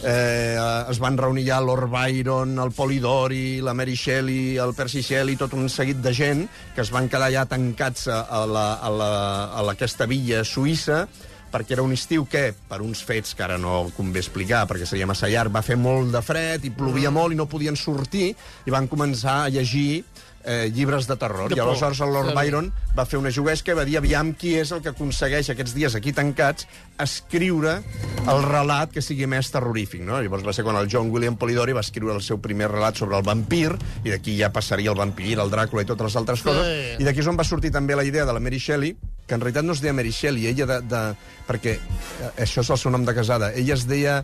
eh, 0.00 0.56
es 0.88 1.00
van 1.02 1.18
reunir 1.20 1.44
ja 1.50 1.58
Lord 1.60 1.90
Byron, 1.92 2.56
el 2.62 2.72
Polidori, 2.72 3.60
la 3.60 3.74
Mary 3.76 3.98
Shelley, 4.00 4.56
el 4.56 4.72
Percy 4.72 5.02
Shelley, 5.04 5.36
tot 5.36 5.52
un 5.52 5.68
seguit 5.68 6.00
de 6.00 6.14
gent 6.16 6.46
que 6.72 6.80
es 6.80 6.92
van 6.94 7.10
quedar 7.12 7.28
ja 7.34 7.44
tancats 7.44 8.08
a, 8.08 8.46
la, 8.48 8.64
a, 8.80 8.88
la, 8.88 9.12
a 9.60 9.66
aquesta 9.74 10.08
villa 10.08 10.40
suïssa 10.48 11.04
perquè 11.54 11.76
era 11.78 11.84
un 11.86 11.92
estiu 11.94 12.26
que, 12.26 12.48
per 12.68 12.80
uns 12.82 13.04
fets 13.06 13.32
que 13.38 13.44
ara 13.46 13.56
no 13.62 13.84
convé 13.96 14.18
explicar, 14.24 14.64
perquè 14.66 14.88
seria 14.90 15.06
massa 15.06 15.30
llarg, 15.30 15.54
va 15.54 15.62
fer 15.62 15.76
molt 15.78 16.10
de 16.10 16.20
fred 16.26 16.64
i 16.66 16.74
plovia 16.74 17.12
Mm. 17.12 17.14
molt 17.14 17.32
i 17.32 17.36
no 17.38 17.46
podien 17.46 17.76
sortir, 17.78 18.34
i 18.66 18.70
van 18.74 18.88
començar 18.90 19.44
a 19.44 19.48
llegir 19.54 20.02
eh, 20.46 20.68
llibres 20.74 21.06
de 21.08 21.14
terror. 21.16 21.48
De 21.48 21.56
I 21.56 21.60
aleshores 21.62 22.00
el 22.04 22.10
Lord 22.12 22.28
Sí. 22.28 22.34
Byron 22.36 22.66
va 22.98 23.06
fer 23.08 23.16
una 23.18 23.30
juguesca 23.32 23.72
i 23.72 23.74
va 23.78 23.84
dir 23.88 23.96
aviam 23.96 24.34
qui 24.36 24.56
és 24.60 24.72
el 24.76 24.82
que 24.82 24.90
aconsegueix 24.90 25.48
aquests 25.48 25.72
dies 25.72 25.94
aquí 25.96 26.12
tancats 26.12 26.66
escriure 27.00 27.78
el 28.28 28.42
relat 28.44 28.92
que 28.92 29.00
sigui 29.00 29.24
més 29.30 29.48
terrorífic. 29.50 30.02
No? 30.04 30.18
Llavors 30.20 30.44
va 30.44 30.52
ser 30.52 30.64
quan 30.66 30.76
el 30.76 30.88
John 30.92 31.08
William 31.14 31.36
Polidori 31.40 31.72
va 31.72 31.80
escriure 31.80 32.12
el 32.12 32.20
seu 32.20 32.40
primer 32.44 32.68
relat 32.70 32.96
sobre 33.00 33.16
el 33.16 33.24
vampir, 33.24 33.72
i 34.04 34.10
d'aquí 34.12 34.36
ja 34.38 34.50
passaria 34.52 34.90
el 34.92 34.98
vampir, 35.00 35.38
el 35.38 35.50
Dràcula 35.52 35.80
i 35.86 35.88
totes 35.88 36.10
les 36.10 36.16
altres 36.20 36.40
Sí. 36.40 36.44
coses, 36.50 37.00
i 37.00 37.04
d'aquí 37.04 37.20
és 37.24 37.26
on 37.32 37.38
va 37.40 37.44
sortir 37.48 37.70
també 37.72 37.96
la 37.96 38.04
idea 38.04 38.26
de 38.26 38.32
la 38.32 38.40
Mary 38.40 38.58
Shelley, 38.58 38.96
que 39.26 39.36
en 39.36 39.40
realitat 39.40 39.64
no 39.64 39.72
es 39.72 39.80
deia 39.80 39.96
Mary 39.96 40.12
Shelley, 40.12 40.48
ella 40.50 40.66
de... 40.68 40.80
de 40.88 41.02
perquè 41.48 41.76
eh, 41.78 42.30
això 42.44 42.64
és 42.64 42.70
el 42.72 42.80
seu 42.80 42.92
nom 42.94 43.04
de 43.04 43.14
casada. 43.16 43.52
Ella 43.52 43.76
es 43.76 43.86
deia... 43.88 44.22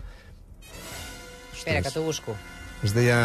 Espera, 1.53 1.81
que 1.85 1.93
t'ho 1.93 2.05
busco. 2.05 2.37
Es 2.85 2.95
deia... 2.97 3.19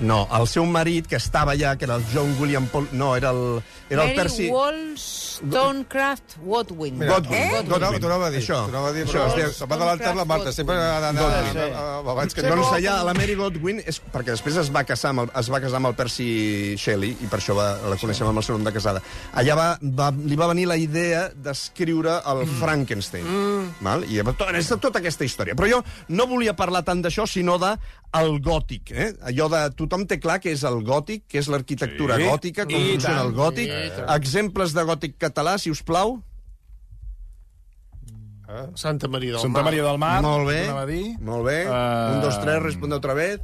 No, 0.00 0.28
el 0.38 0.46
seu 0.46 0.64
marit, 0.66 1.06
que 1.10 1.16
estava 1.18 1.52
allà, 1.56 1.76
que 1.78 1.84
era 1.88 1.96
el 1.98 2.04
John 2.12 2.36
William 2.38 2.66
Paul... 2.70 2.86
No, 2.92 3.16
era 3.16 3.30
el, 3.34 3.60
era 3.90 4.04
el 4.04 4.08
Mary 4.12 4.18
Percy... 4.20 4.48
Wollstonecraft 4.52 6.36
Watwin. 6.44 6.98
Godwin. 6.98 7.34
Eh? 7.34 7.48
Godwin. 7.56 7.72
Godwin. 7.72 8.00
T'ho 8.00 8.10
anava 8.10 8.26
a 8.28 8.30
dir. 8.30 8.42
Això. 8.42 8.60
T'ho 8.66 8.74
anava 8.74 8.88
a 8.90 8.94
dir, 8.94 9.04
Això, 9.08 9.24
però 9.24 9.36
diu- 9.40 9.52
se'm 9.56 9.70
va 9.70 9.78
adelantar 9.78 10.12
la 10.16 10.26
Marta. 10.28 10.52
Sempre 10.54 10.76
ha 10.78 11.00
d'anar 11.02 11.22
Godwin. 11.24 11.58
eh, 11.64 12.12
abans 12.14 12.34
que... 12.36 12.44
Doncs 12.46 12.72
allà, 12.78 12.94
la 13.08 13.14
Mary 13.18 13.34
Godwin, 13.38 13.82
és, 13.84 14.00
perquè 14.14 14.34
després 14.36 14.60
es 14.62 14.70
va 14.74 14.84
casar 14.86 15.12
amb 15.14 15.24
el, 15.24 15.32
es 15.42 15.50
va 15.50 15.60
casar 15.64 15.80
amb 15.82 15.90
el 15.90 15.96
Percy 15.98 16.28
Shelley, 16.78 17.16
i 17.24 17.30
per 17.30 17.40
això 17.42 17.58
va, 17.58 17.68
la 17.90 17.98
coneixem 18.00 18.30
amb 18.30 18.38
el 18.42 18.46
seu 18.46 18.58
nom 18.58 18.66
de 18.68 18.74
casada. 18.76 19.02
Allà 19.34 19.58
va, 19.58 19.68
va, 19.82 20.12
li 20.14 20.38
va 20.38 20.50
venir 20.52 20.68
la 20.70 20.78
idea 20.78 21.26
d'escriure 21.34 22.20
el 22.34 22.44
Frankenstein. 22.60 23.26
Mm. 23.26 23.70
Val? 23.82 24.06
I 24.06 24.22
tot, 24.30 24.46
és 24.54 24.70
tota 24.78 25.02
aquesta 25.02 25.26
història. 25.26 25.58
Però 25.58 25.66
jo 25.70 25.82
no 26.14 26.30
volia 26.30 26.54
parlar 26.58 26.84
tant 26.86 27.02
d'això, 27.02 27.26
sinó 27.26 27.58
de 27.58 27.74
el 28.18 28.38
gòtic. 28.40 28.92
Eh? 28.94 29.08
Allò 29.28 29.48
de... 29.52 29.66
Tothom 29.88 30.04
té 30.04 30.18
clar 30.20 30.36
que 30.44 30.52
és 30.52 30.62
el 30.68 30.82
gòtic, 30.84 31.22
que 31.32 31.38
és 31.40 31.46
l'arquitectura 31.48 32.16
Sí. 32.20 32.24
gòtica, 32.28 32.64
com 32.68 32.76
I 32.76 32.90
funciona 32.92 33.16
tant. 33.22 33.28
el 33.28 33.34
gòtic. 33.34 33.68
Tant. 33.96 34.10
Exemples 34.20 34.74
de 34.76 34.82
gòtic 34.84 35.14
català, 35.16 35.56
si 35.58 35.70
us 35.70 35.82
plau. 35.82 36.22
Santa 38.74 39.08
Maria 39.08 39.32
del 39.32 39.40
Santa 39.40 39.58
Mar. 39.60 39.64
Maria 39.64 39.82
del 39.84 39.98
Mar. 39.98 40.22
Molt 40.22 40.46
bé. 40.48 40.60
Molt 41.20 41.44
bé. 41.44 41.62
Eh, 41.64 42.12
Un, 42.14 42.20
dos, 42.22 42.38
tres, 42.40 42.62
responde 42.62 42.96
otra 42.96 43.14
vez. 43.14 43.40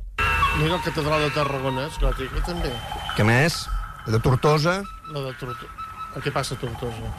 Mira 0.59 0.77
el 0.77 0.83
catedral 0.83 1.21
de 1.21 1.31
Tarragona, 1.31 1.87
és 1.87 1.99
gòtica, 1.99 2.45
també. 2.47 2.71
Què 3.17 3.25
més? 3.25 3.67
De 4.07 4.21
Tortosa. 4.21 4.83
La 5.13 5.21
de 5.21 5.33
Tortosa. 5.35 5.73
Què 6.23 6.31
passa 6.33 6.55
a 6.55 6.59
Tortosa? 6.59 7.13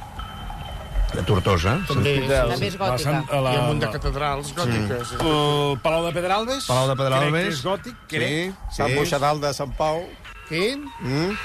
De 1.15 1.23
Tortosa. 1.23 1.77
També 1.87 2.13
és... 2.19 2.29
També 2.29 2.67
és 2.67 2.77
gòtica. 2.77 3.03
Sant- 3.05 3.29
Hi 3.31 3.41
la, 3.45 3.51
ha 3.55 3.59
un 3.63 3.67
munt 3.71 3.83
de 3.85 3.89
catedrals 3.95 4.53
gòtiques. 4.57 5.11
Sí. 5.13 5.19
El 5.23 5.77
Palau 5.83 6.05
de 6.09 6.13
Pedralbes. 6.17 6.65
Palau 6.67 6.89
de 6.91 6.95
Pedralbes. 6.99 7.31
Crec 7.31 7.45
que 7.45 7.53
és 7.55 7.65
gòtic, 7.65 8.01
crec. 8.11 8.63
Sant 8.75 8.95
Moixadal 8.97 9.39
de 9.43 9.53
Sant 9.55 9.71
Pau. 9.77 10.01
Quin? 10.49 10.83
Mm? 11.01 11.37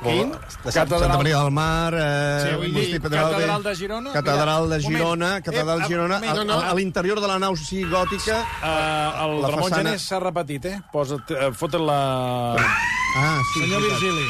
Quin? 0.00 0.30
De 0.32 0.72
Sant... 0.72 0.88
Santa 0.88 0.96
Catedral, 0.96 1.18
Maria 1.20 1.38
del 1.42 1.50
Mar, 1.52 1.92
eh, 1.92 2.40
Sí, 2.40 2.70
dir. 2.72 3.00
Catedral 3.04 3.62
de 3.62 3.74
Girona. 3.76 4.12
Catedral 4.16 4.70
de 4.70 4.76
Mira, 4.78 4.88
Girona, 4.88 5.26
moment. 5.28 5.44
Catedral 5.44 5.78
de 5.78 5.84
Eh, 5.84 5.88
Girona. 5.92 6.14
moment. 6.14 6.30
A, 6.32 6.34
no, 6.40 6.44
no. 6.48 6.60
a, 6.60 6.70
a 6.70 6.74
l'interior 6.74 7.20
de 7.20 7.28
la 7.28 7.38
nau 7.38 7.54
sí 7.56 7.82
gòtica... 7.84 8.40
Uh, 8.62 9.24
el 9.26 9.42
La 9.42 9.48
Ramon 9.52 9.68
façana- 9.68 9.90
Genés 9.92 10.08
s'ha 10.08 10.20
repetit, 10.24 10.64
eh? 10.72 10.78
Posa't, 10.92 11.30
uh, 11.36 11.52
fota't 11.52 11.84
la... 11.84 12.00
Ah, 12.56 13.36
sí. 13.52 13.60
Senyor. 13.66 13.82
Virgili. 13.84 14.24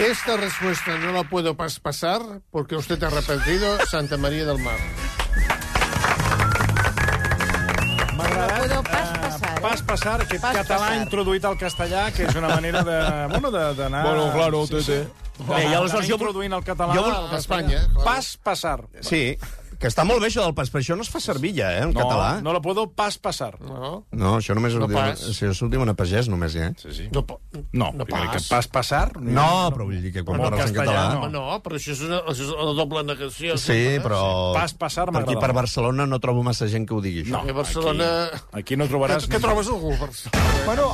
Esta 0.00 0.36
respuesta 0.36 0.96
no 0.98 1.12
la 1.12 1.24
puedo 1.24 1.54
pas 1.56 1.78
pasar 1.78 2.20
porque 2.50 2.74
usted 2.76 3.02
ha 3.02 3.10
repetido 3.10 3.78
Santa 3.86 4.16
María 4.16 4.44
del 4.46 4.58
Mar. 4.58 4.78
Eh, 8.26 8.80
passar, 8.90 9.58
eh? 9.58 9.60
Pas 9.60 9.82
passar, 9.82 10.20
aquest 10.22 10.42
Pas 10.42 10.56
català 10.56 10.88
passar. 10.88 11.02
introduït 11.02 11.44
al 11.44 11.56
castellà, 11.58 12.06
que 12.12 12.24
és 12.26 12.34
una 12.34 12.48
manera 12.48 12.82
de... 12.82 12.96
Bueno, 13.34 13.50
de- 13.50 13.74
d'anar... 13.74 14.02
Bueno, 14.06 14.32
claro, 14.32 14.66
té, 14.66 14.80
té. 14.82 14.98
Bé, 15.38 15.60
i 15.68 15.74
aleshores 15.74 16.08
jo- 16.08 16.16
introduint 16.16 16.52
el 16.56 16.64
català 16.64 16.94
jo 16.96 17.04
A. 17.10 17.36
Espanya, 17.38 17.84
clar. 17.92 18.04
Pas 18.04 18.36
passar. 18.42 18.78
Sí, 19.00 19.36
que 19.80 19.88
està 19.90 20.04
molt 20.06 20.20
bé 20.22 20.28
això 20.30 20.44
del 20.44 20.54
pas, 20.54 20.70
però 20.72 20.82
això 20.82 20.96
no 20.96 21.02
es 21.02 21.10
fa 21.12 21.20
servir 21.20 21.54
ja, 21.56 21.72
eh, 21.74 21.82
en 21.84 21.92
No, 21.94 22.00
català. 22.00 22.40
no 22.42 22.52
la 22.52 22.60
puedo 22.60 22.86
pas 22.90 23.18
passar. 23.18 23.58
No, 23.60 24.04
No, 24.12 24.36
això 24.38 24.54
només 24.54 24.74
No 24.74 24.86
ho 24.86 24.88
pas. 24.88 25.18
Si 25.20 25.44
això 25.46 25.66
ho 25.66 25.68
diu 25.68 25.82
una 25.82 25.94
pagès, 25.94 26.28
només, 26.28 26.54
eh? 26.56 26.72
Sí, 26.80 26.92
sí. 26.92 27.08
no, 27.12 27.24
No, 27.54 27.62
No 27.72 27.92
no 27.92 28.04
que 28.06 28.12
pas. 28.12 28.48
pas 28.48 28.66
passar... 28.68 29.16
No, 29.20 29.70
però 29.74 29.84
vull 29.86 30.00
dir 30.02 30.12
que 30.12 30.22
quan 30.24 30.40
parles 30.40 30.60
en 30.70 30.74
castellà, 30.74 30.84
català... 30.84 31.18
Home, 31.18 31.30
no, 31.32 31.44
però 31.62 31.76
això 31.76 31.92
és 31.92 32.00
una, 32.02 32.18
això 32.24 32.42
és 32.46 32.50
una 32.54 32.74
doble 32.78 33.02
negació. 33.04 33.56
Sí, 33.58 33.98
però... 34.02 34.52
Pas 34.54 34.74
passar 34.74 35.06
Per 35.10 35.16
aquí, 35.22 35.34
m'agrada 35.34 35.46
per. 35.46 35.52
Barcelona, 35.54 36.06
no 36.06 36.18
trobo 36.20 36.42
massa 36.42 36.66
gent 36.68 36.86
que 36.88 36.94
ho 36.94 37.00
digui, 37.00 37.22
això. 37.24 37.32
No, 37.38 37.44
A 37.50 37.52
Barcelona... 37.56 38.08
Aquí, 38.52 38.58
aquí 38.60 38.76
no 38.76 38.86
trobaràs... 38.90 39.26
Què, 39.28 39.36
què 39.36 39.40
trobes 39.42 39.68
algú? 39.68 39.92
a 39.94 40.00
Barcelona? 40.00 40.64
Bueno, 40.64 40.88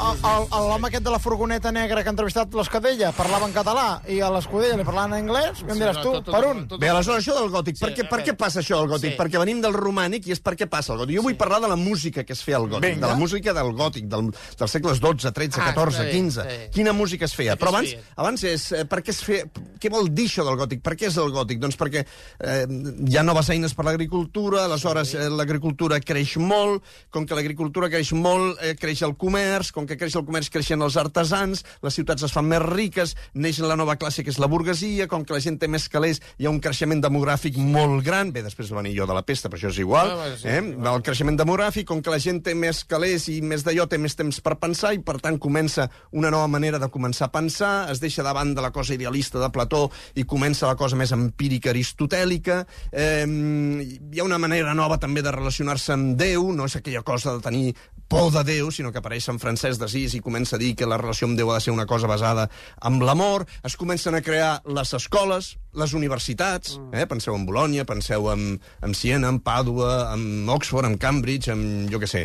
l'home 0.68 0.88
aquest 0.88 1.04
de 1.04 1.10
la 1.10 1.18
furgoneta 1.18 1.72
negra 1.72 2.02
que 2.02 2.08
ha 2.10 2.14
entrevistat 2.14 2.52
l'Escadella 2.54 3.12
parlava 3.16 3.46
en 3.48 3.52
català 3.54 3.86
i 4.08 4.20
a 4.20 4.28
l'Escudella 4.34 4.76
li 4.78 4.84
parlaven 4.86 5.14
en 5.16 5.24
anglès, 5.24 5.62
què 5.64 5.72
em 5.74 5.80
diràs 5.82 5.98
tu? 6.02 6.12
Per 6.30 6.42
un? 6.46 6.62
Bé, 6.78 6.88
aleshores, 6.90 7.22
això 7.24 7.34
del 7.38 7.50
gòtic, 7.52 7.78
per, 7.80 7.90
Sí, 7.90 7.96
què, 8.00 8.06
a 8.06 8.10
per 8.10 8.20
què 8.20 8.30
veure. 8.32 8.38
passa 8.44 8.60
això 8.60 8.69
del 8.78 8.88
gòtic? 8.88 9.10
Sí. 9.12 9.18
Perquè 9.18 9.38
venim 9.42 9.60
del 9.60 9.72
romànic 9.74 10.26
i 10.28 10.32
és 10.36 10.40
per 10.40 10.54
què 10.56 10.68
passa 10.70 10.92
el 10.94 11.00
gòtic. 11.02 11.16
Jo 11.16 11.22
vull 11.26 11.36
parlar 11.40 11.60
de 11.60 11.68
la 11.68 11.76
música 11.76 12.24
que 12.24 12.32
es 12.32 12.42
feia 12.44 12.56
al 12.60 12.68
gòtic, 12.68 12.94
Vinga. 12.94 13.06
de 13.06 13.12
la 13.12 13.18
música 13.18 13.52
del 13.56 13.72
gòtic, 13.74 14.04
del, 14.10 14.30
dels 14.58 14.70
segles 14.70 14.98
XII, 15.00 15.30
XIII, 15.30 15.60
Ah, 15.60 15.72
XIV, 15.72 15.88
està 15.90 16.04
bé, 16.04 16.12
XV. 16.12 16.28
està 16.28 16.44
bé. 16.46 16.70
Quina 16.74 16.92
música 16.92 17.24
es 17.24 17.34
feia? 17.34 17.56
Però 17.56 17.68
abans, 17.74 17.96
abans 18.16 18.44
és, 18.44 18.72
eh, 18.72 18.84
per 18.84 19.00
què 19.02 19.10
es 19.10 19.22
feia... 19.24 19.44
Què 19.80 19.88
vol 19.90 20.08
dir 20.12 20.26
això 20.28 20.44
del 20.44 20.56
gòtic? 20.60 20.82
Per 20.82 20.94
què 20.96 21.06
és 21.08 21.16
el 21.16 21.30
gòtic? 21.32 21.58
Doncs 21.58 21.76
perquè 21.80 22.04
eh, 22.04 22.66
hi 23.08 23.16
ha 23.16 23.22
noves 23.24 23.48
eines 23.50 23.72
per 23.74 23.84
l'agricultura, 23.86 24.64
aleshores 24.66 25.14
eh, 25.14 25.28
l'agricultura 25.30 25.98
creix 26.00 26.36
molt, 26.36 26.84
com 27.10 27.24
que 27.26 27.34
l'agricultura 27.34 27.88
creix 27.88 28.12
molt, 28.12 28.58
eh, 28.60 28.74
creix 28.76 29.00
el 29.06 29.16
comerç, 29.16 29.72
com 29.72 29.86
que 29.88 29.96
creix 29.96 30.14
el 30.20 30.24
comerç 30.28 30.50
creixen 30.52 30.82
els 30.84 30.96
artesans, 31.00 31.64
les 31.82 31.94
ciutats 31.96 32.22
es 32.28 32.32
fan 32.34 32.44
més 32.44 32.60
riques, 32.60 33.14
neix 33.34 33.58
la 33.64 33.76
nova 33.76 33.96
classe 33.96 34.22
que 34.22 34.28
és 34.30 34.38
la 34.38 34.46
burguesia, 34.50 35.06
com 35.08 35.24
que 35.24 35.32
la 35.32 35.40
gent 35.40 35.56
té 35.58 35.68
més 35.68 35.88
calés, 35.88 36.20
hi 36.38 36.44
ha 36.46 36.50
un 36.52 36.60
creixement 36.60 37.00
demogràfic 37.00 37.56
molt 37.56 38.04
gran, 38.04 38.32
bé, 38.32 38.42
després 38.42 38.59
va 38.68 38.82
venir 38.82 38.92
jo 38.98 39.06
de 39.08 39.14
la 39.16 39.22
pesta, 39.24 39.48
però 39.48 39.56
això 39.56 39.70
és 39.72 39.78
igual, 39.80 40.10
Ah, 40.10 40.36
sí, 40.36 40.44
eh? 40.46 40.60
el 40.60 41.02
creixement 41.02 41.38
demogràfic, 41.40 41.86
com 41.88 42.02
que 42.04 42.12
la 42.12 42.18
gent 42.20 42.42
té 42.44 42.52
més 42.54 42.84
calés 42.84 43.28
i 43.32 43.40
més 43.40 43.64
d'allò, 43.64 43.86
té 43.88 43.96
més 43.96 44.14
temps 44.14 44.40
per 44.44 44.58
pensar, 44.60 44.92
i 44.92 45.00
per 45.00 45.16
tant 45.24 45.38
comença 45.40 45.88
una 46.12 46.30
nova 46.30 46.46
manera 46.46 46.78
de 46.78 46.90
començar 46.92 47.30
a 47.30 47.32
pensar, 47.32 47.90
es 47.90 48.00
deixa 48.04 48.22
davant 48.22 48.52
de 48.54 48.60
la 48.60 48.70
cosa 48.70 48.92
idealista 48.94 49.40
de 49.40 49.48
Plató 49.50 49.86
i 50.14 50.24
comença 50.28 50.66
la 50.68 50.76
cosa 50.76 50.96
més 51.00 51.12
empírica 51.16 51.70
aristotèlica, 51.70 52.66
eh, 52.92 53.24
hi 53.26 54.20
ha 54.20 54.24
una 54.28 54.38
manera 54.38 54.74
nova 54.74 54.98
també 54.98 55.22
de 55.22 55.32
relacionar-se 55.32 55.94
amb 55.96 56.18
Déu, 56.20 56.52
no 56.52 56.66
és 56.68 56.76
aquella 56.76 57.02
cosa 57.02 57.32
de 57.36 57.40
tenir 57.40 57.74
por 58.10 58.32
de 58.34 58.42
Déu, 58.42 58.72
sinó 58.74 58.90
que 58.90 58.98
apareix 58.98 59.22
Sant 59.28 59.38
Francesc 59.38 59.78
d'Assís 59.78 60.16
i 60.18 60.20
comença 60.20 60.56
a 60.56 60.58
dir 60.58 60.72
que 60.74 60.86
la 60.90 60.96
relació 60.98 61.28
amb 61.28 61.38
Déu 61.38 61.52
ha 61.52 61.60
de 61.60 61.62
ser 61.62 61.70
una 61.70 61.86
cosa 61.86 62.08
basada 62.10 62.48
amb 62.82 63.04
l'amor, 63.06 63.44
es 63.62 63.76
comencen 63.78 64.16
a 64.18 64.22
crear 64.26 64.56
les 64.66 64.90
escoles, 64.98 65.52
les 65.78 65.94
universitats, 65.94 66.74
eh? 66.92 67.06
penseu 67.06 67.36
en 67.38 67.44
Bolònia, 67.46 67.84
penseu 67.86 68.26
en, 68.32 68.56
en 68.82 68.94
Siena, 68.98 69.30
en 69.30 69.38
Pàdua, 69.46 70.10
en 70.16 70.48
Oxford, 70.50 70.88
en 70.90 70.98
Cambridge, 70.98 71.52
en 71.54 71.86
jo 71.92 72.00
què 72.02 72.08
sé, 72.10 72.24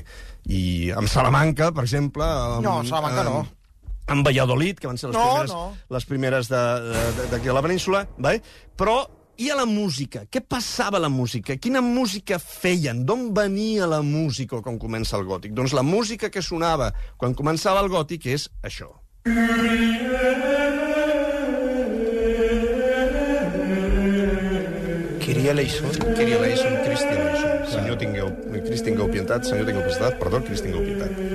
i 0.50 0.89
en 0.89 1.06
Salamanca, 1.08 1.70
per 1.72 1.86
exemple... 1.86 2.25
Amb, 2.25 2.65
No, 2.65 2.80
Salamanca 2.89 3.24
no. 3.30 3.44
En 4.10 4.24
Valladolid, 4.25 4.77
que 4.82 4.89
van 4.89 4.98
ser 5.01 5.10
les 5.12 5.18
No, 5.18 5.24
primeres, 5.30 5.54
no. 5.54 5.77
les 5.96 6.06
primeres 6.06 6.50
de- 6.50 6.98
de- 7.22 7.30
d'aquí 7.32 7.50
a 7.50 7.54
la 7.58 7.62
península, 7.65 8.04
vai? 8.18 8.42
però 8.77 9.04
i 9.38 9.50
a 9.51 9.56
la 9.60 9.65
música? 9.68 10.24
Què 10.32 10.42
passava 10.42 11.00
a 11.00 11.04
la 11.04 11.10
música? 11.12 11.58
Quina 11.62 11.82
música 11.84 12.39
feien? 12.39 13.04
D'on 13.06 13.32
venia 13.36 13.88
la 13.89 14.01
música 14.06 14.62
quan 14.63 14.80
comença 14.80 15.18
el 15.20 15.25
gòtic? 15.27 15.56
Doncs 15.58 15.75
la 15.75 15.84
música 15.84 16.30
que 16.32 16.44
sonava 16.46 16.92
quan 17.18 17.36
començava 17.36 17.84
el 17.84 17.92
gòtic 17.92 18.30
és 18.32 18.50
això. 18.63 18.92
Kiria 25.25 25.54
Leison. 25.54 25.92
Kyrie 26.15 26.38
eleison, 26.38 26.77
Christi 26.86 27.13
eleison. 27.13 27.56
Senyor, 27.65 27.98
tingueu, 27.98 28.30
Crist 28.65 28.86
tingueu 28.86 29.10
pietat, 29.10 29.46
senyor, 29.46 29.65
tingueu 29.68 29.88
pietat, 29.89 30.20
perdó, 30.22 30.42
Crist 30.46 30.63
tingueu 30.63 30.86
pietat. 30.86 31.35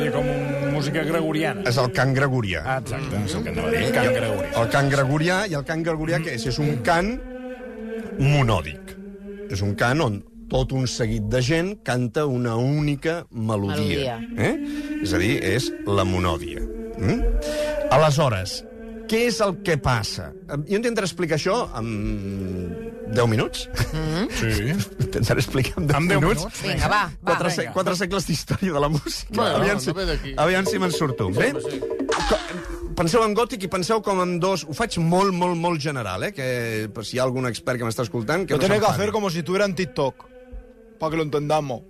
Dir, 0.00 0.10
Seria 0.10 0.14
com 0.16 0.30
una 0.30 0.72
música 0.74 1.04
gregoriana. 1.06 1.62
és 1.68 1.76
el 1.80 1.90
cant 1.96 2.14
gregorià. 2.16 2.62
Ah, 2.64 2.78
exacte, 2.80 3.20
és 3.24 3.34
el 3.36 3.44
que 3.44 3.52
anava 3.54 3.68
a 3.68 3.74
dir, 3.76 3.92
cant 3.92 4.10
gregorià. 4.16 4.50
El 4.62 4.72
cant 4.74 4.90
gregorià, 4.94 5.38
i 5.50 5.54
el 5.60 5.64
cant 5.68 5.84
gregorià 5.86 6.20
què 6.24 6.34
és? 6.38 6.46
És 6.50 6.58
un 6.58 6.80
cant 6.86 7.12
monòdic. 8.20 8.96
És 9.50 9.62
un 9.66 9.74
cant 9.78 10.00
on 10.04 10.20
tot 10.50 10.72
un 10.74 10.86
seguit 10.90 11.28
de 11.30 11.40
gent 11.46 11.76
canta 11.86 12.24
una 12.26 12.56
única 12.56 13.24
melodia. 13.30 14.18
Eh? 14.36 14.54
És 15.02 15.12
a 15.14 15.20
dir, 15.22 15.36
és 15.46 15.70
la 15.86 16.04
monòdia. 16.04 16.62
Mm? 16.98 17.20
Aleshores, 17.94 18.64
què 19.10 19.24
és 19.26 19.40
el 19.42 19.56
que 19.66 19.74
passa? 19.82 20.28
Jo 20.68 20.78
intentaré 20.78 21.08
explicar 21.08 21.34
això 21.36 21.56
en 21.80 21.88
10 23.10 23.26
minuts. 23.30 23.64
Sí. 24.38 24.70
Intentaré 25.04 25.42
explicar 25.42 25.80
en 25.82 25.88
10, 25.90 25.96
En 25.98 26.08
10 26.12 26.20
minuts. 26.20 26.44
minuts. 26.44 26.60
Vinga, 26.62 26.88
va, 26.92 27.00
va. 27.10 27.32
Quatre, 27.32 27.50
se 27.56 27.66
quatre 27.74 27.96
segles 27.98 28.28
d'història 28.28 28.76
de 28.76 28.82
la 28.86 28.90
música. 28.92 29.34
Bueno, 29.34 29.56
aviam, 29.58 29.80
no 29.80 29.82
si, 29.82 29.96
d'aquí. 30.12 30.34
aviam 30.46 30.70
si 30.70 30.78
me'n 30.78 30.94
surto. 30.94 31.26
Bé? 31.34 31.50
Penseu 33.00 33.22
en 33.24 33.34
gòtic 33.34 33.64
i 33.64 33.70
penseu 33.72 34.02
com 34.04 34.18
en 34.22 34.38
dos... 34.42 34.62
Ho 34.68 34.74
faig 34.76 34.98
molt, 35.02 35.32
molt, 35.34 35.56
molt 35.58 35.80
general, 35.82 36.26
eh? 36.28 36.32
Que 36.36 36.88
per 36.94 37.04
si 37.08 37.16
hi 37.16 37.20
ha 37.20 37.24
algun 37.26 37.48
expert 37.50 37.80
que 37.80 37.86
m'està 37.88 38.04
escoltant... 38.06 38.44
Que 38.46 38.54
Lo 38.54 38.60
no 38.60 38.66
tiene 38.66 38.78
que 38.82 38.90
hacer 38.90 39.10
como 39.10 39.30
si 39.30 39.40
estuviera 39.40 39.64
en 39.66 39.74
TikTok. 39.74 40.26
Para 41.00 41.10
que 41.10 41.16
lo 41.16 41.22
entendamos. 41.24 41.82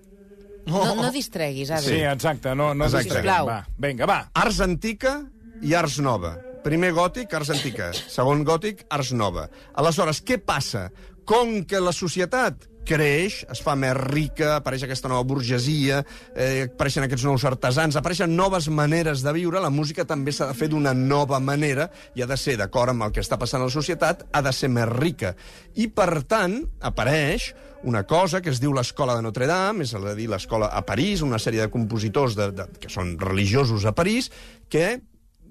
No, 0.70 0.94
no 0.94 1.10
distreguis, 1.10 1.70
Adi. 1.72 1.86
Sí, 1.86 2.00
exacte, 2.04 2.54
no, 2.54 2.74
no 2.74 2.84
Exacte. 2.84 3.04
distraguem. 3.08 3.32
Sisplau. 3.32 3.46
Va, 3.48 3.66
vinga, 3.76 4.06
va. 4.06 4.20
Ars 4.38 4.60
antica 4.60 5.16
i 5.62 5.74
ars 5.74 5.98
nova. 6.04 6.36
Primer 6.60 6.90
gòtic, 6.92 7.32
ars 7.32 7.48
antica. 7.54 7.88
Segon 7.96 8.42
gòtic, 8.44 8.82
ars 8.92 9.14
nova. 9.16 9.46
Aleshores, 9.80 10.20
què 10.20 10.36
passa? 10.44 10.90
Com 11.24 11.62
que 11.64 11.80
la 11.80 11.92
societat 11.96 12.66
creix, 12.84 13.38
es 13.52 13.62
fa 13.64 13.72
més 13.78 13.94
rica, 13.96 14.56
apareix 14.58 14.84
aquesta 14.84 15.08
nova 15.08 15.24
burgesia, 15.28 16.02
eh, 16.34 16.66
apareixen 16.66 17.06
aquests 17.06 17.24
nous 17.24 17.44
artesans, 17.48 17.96
apareixen 17.96 18.34
noves 18.36 18.68
maneres 18.68 19.24
de 19.24 19.32
viure, 19.36 19.60
la 19.62 19.70
música 19.72 20.04
també 20.04 20.32
s'ha 20.32 20.50
de 20.50 20.56
fer 20.58 20.68
d'una 20.72 20.92
nova 20.96 21.40
manera 21.40 21.88
i 22.14 22.24
ha 22.24 22.28
de 22.28 22.36
ser, 22.40 22.58
d'acord 22.60 22.92
amb 22.92 23.06
el 23.06 23.12
que 23.16 23.24
està 23.24 23.38
passant 23.40 23.62
a 23.62 23.68
la 23.68 23.72
societat, 23.72 24.26
ha 24.32 24.42
de 24.42 24.52
ser 24.52 24.68
més 24.68 24.88
rica. 24.90 25.34
I, 25.76 25.88
per 25.88 26.24
tant, 26.28 26.60
apareix 26.80 27.52
una 27.84 28.04
cosa 28.04 28.42
que 28.44 28.50
es 28.52 28.60
diu 28.60 28.74
l'Escola 28.76 29.16
de 29.16 29.24
Notre 29.24 29.46
Dame, 29.48 29.86
és 29.86 29.94
a 29.94 30.14
dir, 30.14 30.28
l'escola 30.28 30.68
a 30.68 30.82
París, 30.84 31.22
una 31.24 31.40
sèrie 31.40 31.64
de 31.64 31.72
compositors 31.72 32.36
de, 32.36 32.50
de, 32.52 32.66
que 32.80 32.92
són 32.92 33.16
religiosos 33.20 33.86
a 33.88 33.94
París, 33.96 34.28
que 34.68 34.98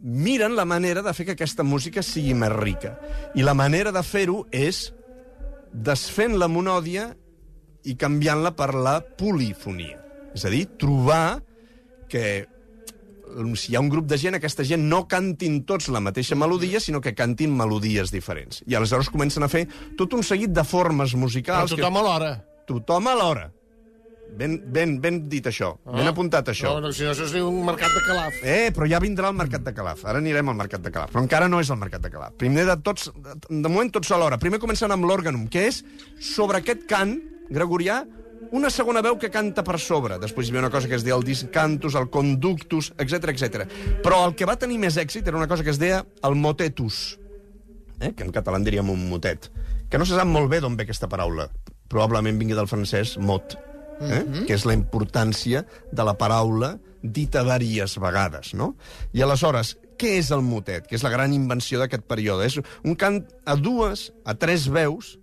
miren 0.01 0.55
la 0.55 0.65
manera 0.65 1.01
de 1.01 1.13
fer 1.13 1.25
que 1.27 1.35
aquesta 1.37 1.63
música 1.63 2.03
sigui 2.05 2.35
més 2.37 2.53
rica. 2.55 2.95
I 3.35 3.43
la 3.43 3.55
manera 3.57 3.91
de 3.95 4.03
fer-ho 4.03 4.45
és 4.51 4.89
desfent 5.73 6.37
la 6.39 6.49
monòdia 6.49 7.09
i 7.87 7.95
canviant-la 7.99 8.53
per 8.57 8.73
la 8.75 8.99
polifonia. 9.01 9.99
És 10.35 10.45
a 10.45 10.51
dir, 10.53 10.65
trobar 10.79 11.41
que 12.09 12.23
mm, 12.45 13.53
si 13.59 13.71
hi 13.71 13.77
ha 13.77 13.83
un 13.83 13.91
grup 13.91 14.07
de 14.09 14.17
gent, 14.21 14.37
aquesta 14.37 14.65
gent 14.67 14.87
no 14.89 15.05
cantin 15.09 15.61
tots 15.69 15.89
la 15.93 16.01
mateixa 16.03 16.37
melodia, 16.37 16.81
sinó 16.83 17.01
que 17.01 17.15
cantin 17.17 17.55
melodies 17.55 18.13
diferents. 18.13 18.63
I 18.67 18.77
aleshores 18.77 19.11
comencen 19.13 19.45
a 19.45 19.51
fer 19.51 19.65
tot 19.97 20.13
un 20.17 20.25
seguit 20.25 20.53
de 20.53 20.65
formes 20.65 21.13
Però 21.13 21.25
musicals... 21.25 21.75
tothom 21.75 22.01
alhora. 22.01 22.35
Que... 22.39 22.67
Tothom 22.69 23.07
alhora. 23.09 23.49
Ben, 24.39 24.59
ben, 24.71 24.99
ben 25.01 25.17
dit 25.31 25.45
això, 25.49 25.73
ben 25.83 26.07
apuntat 26.07 26.51
això. 26.53 26.75
No, 26.77 26.85
no, 26.87 26.91
si 26.95 27.03
no, 27.03 27.11
això 27.11 27.25
es 27.25 27.33
diu 27.35 27.49
un 27.49 27.63
mercat 27.67 27.91
de 27.91 28.03
calaf. 28.05 28.37
Eh, 28.43 28.69
però 28.75 28.87
ja 28.87 29.01
vindrà 29.03 29.31
el 29.31 29.35
Mercat 29.39 29.65
de 29.65 29.73
Calaf. 29.75 30.05
Ara 30.07 30.21
anirem 30.21 30.51
al 30.51 30.55
Mercat 30.59 30.83
de 30.85 30.91
Calaf. 30.93 31.11
Però 31.11 31.23
encara 31.25 31.49
no 31.51 31.59
és 31.59 31.71
el 31.73 31.79
Mercat 31.81 32.05
de 32.05 32.11
Calaf. 32.13 32.37
Primer 32.39 32.63
de 32.69 32.77
tots, 32.85 33.09
de 33.49 33.67
moment 33.67 33.91
tots 33.91 34.11
alhora. 34.15 34.39
Primer 34.39 34.61
començant 34.63 34.93
amb 34.95 35.07
l'òrganum, 35.09 35.47
que 35.51 35.65
és 35.67 35.81
sobre 36.23 36.61
aquest 36.61 36.85
cant 36.89 37.17
gregorià 37.49 38.03
una 38.51 38.69
segona 38.73 39.01
veu 39.05 39.17
que 39.19 39.29
canta 39.29 39.63
per 39.65 39.77
sobre. 39.81 40.17
Després 40.21 40.47
hi 40.47 40.53
havia 40.53 40.65
una 40.65 40.73
cosa 40.73 40.89
que 40.89 40.97
es 40.97 41.05
deia 41.05 41.17
el 41.17 41.25
discantus, 41.27 41.95
el 41.99 42.09
conductus, 42.09 42.93
etc 42.97 43.33
etc. 43.33 43.65
Però 44.03 44.23
el 44.27 44.35
que 44.39 44.47
va 44.49 44.57
tenir 44.59 44.79
més 44.81 44.97
èxit 44.97 45.27
era 45.27 45.37
una 45.37 45.49
cosa 45.51 45.63
que 45.63 45.73
es 45.73 45.81
deia 45.81 46.03
el 46.25 46.37
motetus, 46.39 47.19
eh? 47.99 48.13
que 48.13 48.25
en 48.25 48.33
català 48.35 48.57
en 48.59 48.67
diríem 48.67 48.89
un 48.89 49.09
motet, 49.11 49.51
que 49.89 50.01
no 50.01 50.07
se 50.07 50.17
sap 50.17 50.29
molt 50.29 50.49
bé 50.51 50.61
d'on 50.63 50.77
ve 50.79 50.87
aquesta 50.87 51.09
paraula. 51.11 51.49
Probablement 51.89 52.37
vingui 52.39 52.57
del 52.57 52.69
francès 52.69 53.17
mot, 53.17 53.57
eh? 53.99 54.23
que 54.47 54.55
és 54.55 54.65
la 54.67 54.75
importància 54.77 55.65
de 55.91 56.05
la 56.05 56.15
paraula 56.17 56.77
dita 57.01 57.43
diverses 57.43 57.97
vegades, 58.01 58.53
no? 58.53 58.73
I 59.15 59.23
aleshores, 59.23 59.75
què 59.99 60.15
és 60.19 60.31
el 60.31 60.43
motet? 60.45 60.87
Que 60.87 60.95
és 60.95 61.03
la 61.03 61.11
gran 61.11 61.33
invenció 61.35 61.79
d'aquest 61.79 62.05
període. 62.07 62.47
És 62.47 62.59
un 62.59 62.95
cant 62.95 63.21
a 63.45 63.55
dues, 63.59 64.09
a 64.23 64.35
tres 64.39 64.67
veus, 64.71 65.17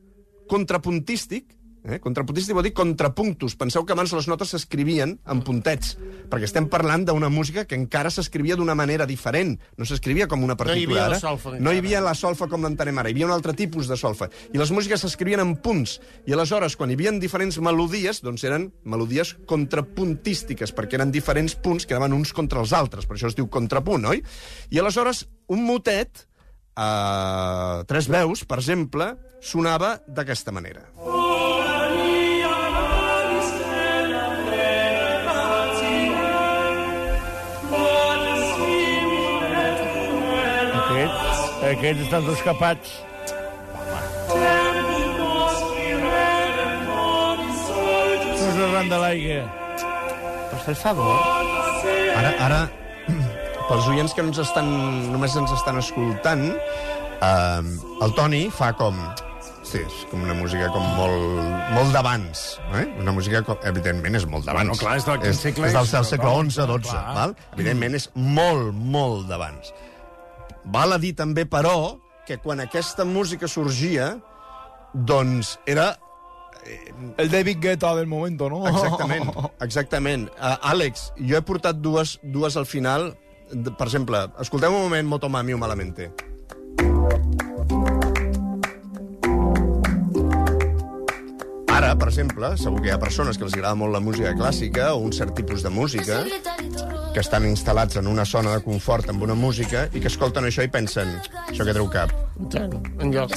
contrapuntístic, 0.50 1.56
Eh? 1.86 2.00
Contrapuntístic 2.02 2.56
vol 2.56 2.66
dir 2.66 2.74
contrapunctus. 2.74 3.54
Penseu 3.58 3.84
que 3.86 3.94
abans 3.94 4.10
les 4.16 4.26
notes 4.26 4.50
s'escrivien 4.50 5.14
en 5.22 5.42
puntets, 5.46 5.94
perquè 6.30 6.48
estem 6.48 6.66
parlant 6.70 7.04
d'una 7.06 7.30
música 7.30 7.64
que 7.64 7.78
encara 7.78 8.10
s'escrivia 8.10 8.56
d'una 8.58 8.74
manera 8.74 9.06
diferent. 9.06 9.54
No 9.78 9.86
s'escrivia 9.86 10.26
com 10.26 10.42
una 10.42 10.56
No 10.56 10.58
hi 10.58 10.64
partitura 10.64 10.90
havia 10.90 11.06
la 11.06 11.14
ara. 11.14 11.20
solfa 11.22 11.54
No 11.62 11.72
hi 11.72 11.78
havia 11.78 12.02
la 12.02 12.14
solfa 12.18 12.48
com 12.50 12.66
l'entenem 12.66 12.98
ara, 12.98 13.10
hi 13.10 13.14
havia 13.14 13.30
un 13.30 13.34
altre 13.36 13.54
tipus 13.54 13.86
de 13.86 13.96
solfa. 13.96 14.28
I 14.52 14.58
les 14.58 14.72
músiques 14.74 15.00
s'escrivien 15.00 15.40
en 15.40 15.54
punts. 15.62 16.00
I 16.26 16.34
aleshores, 16.34 16.76
quan 16.76 16.90
hi 16.90 16.98
havia 16.98 17.14
diferents 17.22 17.60
melodies, 17.62 18.20
doncs 18.24 18.44
eren 18.44 18.72
melodies 18.84 19.36
contrapuntístiques, 19.46 20.74
perquè 20.74 20.98
eren 20.98 21.14
diferents 21.14 21.54
punts 21.54 21.86
que 21.86 21.94
anaven 21.94 22.18
uns 22.18 22.34
contra 22.34 22.60
els 22.60 22.74
altres. 22.74 23.06
Per 23.06 23.16
això 23.16 23.30
es 23.30 23.38
diu 23.38 23.46
contrapunt, 23.46 24.10
oi? 24.10 24.24
I 24.70 24.82
aleshores, 24.82 25.28
un 25.48 25.62
motet, 25.64 26.26
a 26.76 27.84
tres 27.88 28.10
veus, 28.12 28.44
per 28.44 28.58
exemple, 28.60 29.14
sonava 29.40 29.96
d'aquesta 30.06 30.52
manera. 30.52 30.84
Aquests 41.66 42.04
estan 42.06 42.26
tots 42.28 42.42
capats. 42.46 42.90
Tots 48.36 48.58
arran 48.68 48.90
de 48.92 48.98
l'aigua. 49.02 49.44
Per 50.52 50.60
fer 50.68 50.74
favor. 50.78 51.16
Ara, 52.16 52.32
ara, 52.46 52.60
pels 53.68 53.88
oients 53.92 54.14
que 54.14 54.24
no 54.24 54.30
ens 54.32 54.40
estan, 54.44 54.70
només 55.12 55.34
ens 55.38 55.52
estan 55.56 55.80
escoltant, 55.82 56.44
eh, 56.54 57.62
el 58.06 58.14
Toni 58.18 58.46
fa 58.54 58.72
com... 58.78 59.00
Sí, 59.66 59.80
és 59.82 59.94
com 60.12 60.20
una 60.22 60.36
música 60.38 60.68
com 60.70 60.84
molt, 60.94 61.40
molt 61.74 61.90
d'abans. 61.90 62.42
Eh? 62.78 62.84
Una 63.02 63.10
música, 63.16 63.40
com, 63.42 63.58
evidentment, 63.66 64.14
és 64.14 64.26
molt 64.30 64.46
d'abans. 64.46 64.70
Bueno, 64.70 64.78
clar, 64.78 64.94
és 65.00 65.08
del 65.08 65.24
és, 65.32 65.40
segle 65.42 65.66
és 65.66 65.74
del, 65.74 65.88
del 65.90 66.06
segle 66.06 66.34
XI-XII. 66.36 66.84
clar. 66.86 67.02
Val? 67.16 67.34
Evidentment, 67.56 67.98
és 67.98 68.06
molt, 68.14 68.70
molt 68.94 69.26
d'abans. 69.26 69.72
Val 70.66 70.92
a 70.92 70.98
dir 70.98 71.14
també, 71.14 71.46
però, 71.46 71.98
que 72.26 72.40
quan 72.42 72.60
aquesta 72.60 73.06
música 73.06 73.48
sorgia, 73.48 74.16
doncs 74.92 75.56
era 75.66 75.94
El 77.18 77.30
David 77.30 77.60
Guetta 77.62 77.94
del 77.94 78.08
momento, 78.10 78.48
no? 78.50 78.64
Exactament, 78.66 79.28
exactament. 79.62 80.24
Uh, 80.34 80.56
Àlex, 80.72 81.12
jo 81.22 81.38
he 81.38 81.42
portat 81.46 81.78
dues, 81.78 82.16
dues 82.22 82.56
al 82.58 82.66
final. 82.66 83.12
Per 83.52 83.86
exemple, 83.86 84.24
escolteu 84.42 84.74
un 84.74 84.88
moment 84.88 85.06
Motomami 85.06 85.54
o 85.54 85.60
Malamente. 85.62 86.10
Ara, 91.70 91.94
per 91.94 92.08
exemple, 92.08 92.50
segur 92.58 92.82
que 92.82 92.90
hi 92.90 92.96
ha 92.96 92.98
persones 92.98 93.38
que 93.38 93.46
els 93.46 93.54
agrada 93.54 93.78
molt 93.78 93.94
la 93.94 94.02
música 94.02 94.34
clàssica 94.34 94.90
o 94.96 95.04
un 95.06 95.14
cert 95.14 95.36
tipus 95.38 95.62
de 95.62 95.70
música 95.70 96.24
que 97.16 97.22
estan 97.24 97.46
instal·lats 97.48 97.96
en 97.96 98.10
una 98.12 98.26
zona 98.28 98.50
de 98.52 98.60
confort 98.60 99.08
amb 99.08 99.22
una 99.24 99.32
música 99.32 99.86
i 99.96 100.02
que 100.04 100.10
escolten 100.10 100.44
això 100.44 100.66
i 100.66 100.68
pensen 100.68 101.14
això 101.46 101.64
que 101.64 101.72
treu 101.72 101.86
cap. 101.88 102.10
Tant, 102.52 102.74
enlloc. 103.00 103.32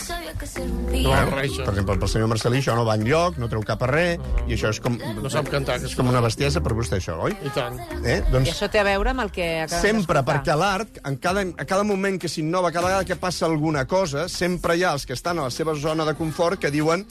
No 0.99 1.13
va 1.13 1.21
res, 1.29 1.55
Per 1.61 1.71
exemple, 1.71 1.95
pel 2.01 2.11
senyor 2.11 2.27
Marcelí 2.27 2.59
això 2.59 2.75
no 2.75 2.83
va 2.83 2.97
enlloc, 2.99 3.37
no 3.39 3.47
treu 3.47 3.63
cap 3.63 3.85
a 3.87 3.89
res, 3.93 4.25
i 4.49 4.57
això 4.57 4.73
és 4.73 4.81
com... 4.83 4.97
No 4.99 5.31
sap 5.31 5.47
cantar, 5.53 5.77
que 5.79 5.87
És 5.87 5.95
com 5.95 6.11
una 6.11 6.19
bestiesa 6.25 6.59
per 6.65 6.75
vostè, 6.75 6.99
això, 6.99 7.15
oi? 7.23 7.37
I 7.39 7.53
tant. 7.55 7.79
Eh? 8.01 8.17
I 8.19 8.33
Doncs 8.33 8.51
això 8.51 8.67
té 8.73 8.83
a 8.83 8.85
veure 8.89 9.15
amb 9.15 9.23
el 9.23 9.31
que 9.31 9.47
acabem 9.63 9.85
sempre, 9.85 10.25
perquè 10.27 10.59
l'art, 10.59 10.99
en 11.07 11.15
cada, 11.23 11.47
a 11.47 11.69
cada 11.69 11.87
moment 11.87 12.19
que 12.19 12.27
s'innova, 12.27 12.73
cada 12.75 12.91
vegada 12.91 13.07
que 13.07 13.19
passa 13.21 13.47
alguna 13.47 13.87
cosa, 13.87 14.27
sempre 14.27 14.75
hi 14.75 14.83
ha 14.83 14.91
els 14.99 15.07
que 15.07 15.15
estan 15.15 15.39
a 15.39 15.47
la 15.47 15.55
seva 15.55 15.79
zona 15.79 16.03
de 16.09 16.19
confort 16.19 16.59
que 16.59 16.75
diuen 16.75 17.07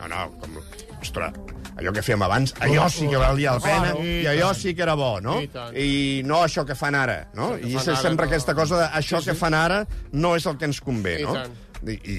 no, 0.00 0.08
no, 0.08 0.28
com, 0.40 0.60
ostres, 1.00 1.36
allò 1.76 1.92
que 1.96 2.04
fèiem 2.04 2.24
abans, 2.26 2.54
allò 2.60 2.88
sí 2.92 3.08
que 3.08 3.20
valia 3.20 3.56
la 3.56 3.64
pena, 3.64 3.92
i 4.04 4.26
allò 4.30 4.52
sí 4.56 4.74
que 4.76 4.84
era 4.84 4.96
bo, 4.98 5.14
no? 5.24 5.38
I 5.40 5.48
tant. 5.52 5.76
I 5.76 6.22
no 6.28 6.42
això 6.44 6.66
que 6.68 6.76
fan 6.78 6.98
ara, 6.98 7.22
no? 7.36 7.54
I 7.56 7.74
fan 7.74 7.80
és 7.80 7.88
ara, 7.88 8.02
sempre 8.04 8.26
no. 8.26 8.32
aquesta 8.32 8.56
cosa 8.58 8.82
de 8.82 8.88
això 9.00 9.22
que 9.24 9.36
fan 9.38 9.56
ara 9.56 9.84
no 10.12 10.34
és 10.38 10.46
el 10.50 10.58
que 10.60 10.68
ens 10.70 10.82
convé, 10.84 11.20
I 11.22 11.28
no? 11.28 11.36
tant. 11.38 11.56
I, 11.80 11.94
i, 11.96 12.16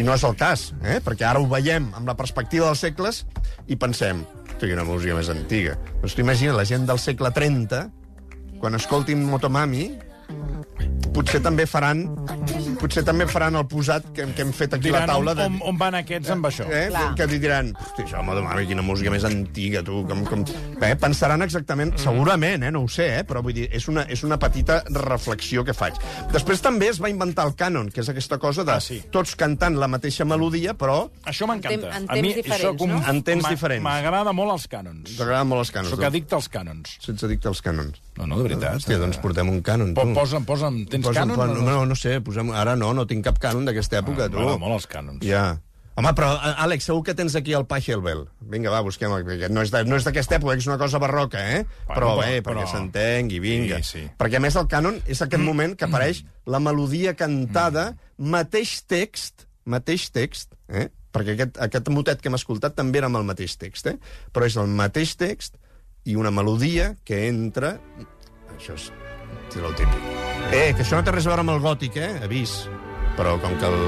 i, 0.00 0.02
no 0.02 0.14
és 0.14 0.22
el 0.24 0.32
cas, 0.40 0.70
eh? 0.80 0.96
perquè 1.04 1.26
ara 1.28 1.42
ho 1.42 1.44
veiem 1.50 1.90
amb 1.92 2.08
la 2.08 2.14
perspectiva 2.16 2.70
dels 2.70 2.80
segles 2.86 3.26
i 3.68 3.76
pensem, 3.76 4.22
que 4.56 4.72
una 4.72 4.86
música 4.88 5.16
més 5.18 5.28
antiga. 5.28 5.76
Doncs 6.00 6.16
tu 6.16 6.24
imagina 6.24 6.54
la 6.56 6.64
gent 6.64 6.86
del 6.88 7.00
segle 7.02 7.30
30, 7.34 7.82
quan 8.62 8.78
escoltin 8.78 9.24
Motomami, 9.28 9.90
potser 11.14 11.40
també 11.42 11.64
faran 11.70 12.04
potser 12.80 13.04
també 13.06 13.26
faran 13.30 13.54
el 13.56 13.66
posat 13.70 14.06
que, 14.14 14.24
hem- 14.24 14.32
que 14.34 14.42
hem 14.42 14.50
fet 14.52 14.74
aquí 14.74 14.88
a 14.90 14.92
Diran 14.92 15.06
la 15.06 15.12
taula. 15.14 15.34
on, 15.46 15.60
on 15.70 15.78
van 15.78 15.94
aquests 16.00 16.30
amb 16.34 16.46
això. 16.48 16.66
Eh? 16.68 16.88
Clar. 16.90 17.04
Que 17.16 17.26
diran, 17.30 17.70
hosti, 17.80 18.02
això, 18.02 18.22
Motomami, 18.26 18.66
quina 18.66 18.82
música 18.82 19.12
més 19.14 19.24
antiga, 19.24 19.82
tu. 19.86 20.02
Com, 20.08 20.24
com... 20.28 20.42
Eh? 20.82 20.94
Pensaran 21.00 21.42
exactament, 21.46 21.94
segurament, 22.02 22.64
eh? 22.66 22.72
no 22.74 22.82
ho 22.84 22.88
sé, 22.90 23.06
eh? 23.20 23.24
però 23.28 23.42
vull 23.46 23.54
dir, 23.56 23.68
és 23.72 23.86
una, 23.88 24.04
és 24.10 24.24
una 24.26 24.38
petita 24.42 24.82
reflexió 24.90 25.64
que 25.64 25.72
faig. 25.76 25.96
Després 26.34 26.60
també 26.64 26.90
es 26.90 27.00
va 27.02 27.08
inventar 27.12 27.46
el 27.48 27.54
cànon, 27.56 27.90
que 27.94 28.02
és 28.04 28.10
aquesta 28.12 28.38
cosa 28.42 28.64
de 28.66 28.74
Ah, 28.74 28.80
sí. 28.82 29.00
tots 29.14 29.36
cantant 29.38 29.76
la 29.78 29.86
mateixa 29.88 30.24
melodia, 30.26 30.74
però 30.74 31.08
Això 31.30 31.46
m'encanta. 31.46 31.94
En 31.96 32.04
en 32.04 32.10
A 32.10 32.20
mi 32.20 32.34
això 32.34 32.74
com- 32.76 32.90
no? 32.90 33.02
En 33.08 33.22
temps 33.22 33.48
diferents. 33.48 33.84
M'agrada 33.84 34.32
molt 34.32 34.50
els 34.58 34.66
cànons. 34.68 35.14
t'agraden 35.16 35.46
molt 35.48 35.60
els 35.60 35.70
cànons. 35.72 35.90
Soc 35.94 36.00
no? 36.00 36.06
addicte 36.06 36.34
als 36.34 36.50
cànons. 36.50 36.98
Sense 37.00 37.24
addicte 37.24 37.48
als 37.48 37.62
cànons. 37.62 38.00
No, 38.16 38.26
no, 38.30 38.36
de 38.38 38.44
veritat. 38.46 38.76
Hòstia, 38.78 38.98
doncs 39.02 39.18
portem 39.18 39.48
un 39.50 39.60
cànon, 39.66 39.92
tu. 39.96 40.02
Posa'm, 40.14 40.44
posa'm. 40.46 40.82
Tens 40.86 41.02
Posa'm, 41.06 41.32
cànon? 41.32 41.36
pon- 41.56 41.64
No, 41.66 41.84
no 41.86 41.94
sé, 41.98 42.20
posem... 42.22 42.50
ara 42.54 42.76
no, 42.78 42.92
no 42.94 43.06
tinc 43.10 43.24
cap 43.26 43.38
cànon 43.42 43.64
d'aquesta 43.66 43.98
època, 44.04 44.28
tu. 44.30 44.38
M'agraden 44.38 44.60
molt 44.62 44.76
els 44.78 44.86
cànons. 44.86 45.24
Ja. 45.26 45.56
Home, 45.96 46.10
però, 46.18 46.32
Àlex, 46.58 46.88
segur 46.88 47.04
que 47.06 47.14
tens 47.14 47.34
aquí 47.38 47.52
el 47.54 47.66
Pachelbel. 47.70 48.24
Vinga, 48.50 48.70
va, 48.70 48.80
busquem... 48.82 49.12
No 49.54 49.62
és 49.62 49.70
de- 49.70 49.84
no 49.86 49.94
és 49.98 50.06
d'aquesta 50.06 50.38
època, 50.40 50.56
és 50.58 50.66
una 50.66 50.78
cosa 50.78 50.98
barroca, 50.98 51.38
eh? 51.54 51.60
Bueno, 51.86 51.94
però 51.94 52.08
bé, 52.20 52.40
però- 52.42 52.60
perquè 52.62 52.70
s'entengui, 52.72 53.38
vinga. 53.42 53.78
Sí, 53.82 54.00
sí. 54.00 54.04
Perquè, 54.18 54.38
a 54.38 54.42
més, 54.42 54.56
el 54.58 54.66
cànon 54.70 54.98
és 55.06 55.22
aquest 55.22 55.42
moment 55.42 55.74
que 55.78 55.86
apareix 55.86 56.24
la 56.50 56.58
melodia 56.62 57.14
cantada, 57.14 57.92
mateix 58.18 58.80
text, 58.90 59.46
mateix 59.66 60.08
text, 60.14 60.54
eh? 60.68 60.88
perquè 61.14 61.36
aquest, 61.36 61.58
aquest 61.62 61.88
motet 61.94 62.18
que 62.20 62.26
hem 62.30 62.34
escoltat 62.34 62.74
també 62.74 62.98
era 62.98 63.06
amb 63.06 63.20
el 63.20 63.26
mateix 63.28 63.54
text, 63.56 63.86
eh? 63.86 63.98
però 64.34 64.46
és 64.50 64.56
el 64.58 64.66
mateix 64.66 65.14
text 65.16 65.54
i 66.04 66.16
una 66.16 66.30
melodia 66.30 66.94
que 67.04 67.26
entra... 67.28 67.78
Això 68.58 68.74
és, 68.76 68.90
és 69.50 69.56
el 69.62 69.74
típic. 69.74 70.00
Eh, 70.52 70.72
que 70.76 70.82
això 70.84 70.98
no 70.98 71.04
té 71.06 71.10
res 71.14 71.26
a 71.26 71.32
veure 71.32 71.44
amb 71.44 71.54
el 71.56 71.60
gòtic, 71.64 71.96
eh? 71.96 72.10
Avís. 72.26 72.68
Però 73.16 73.36
com 73.40 73.54
que 73.60 73.66
el 73.70 73.78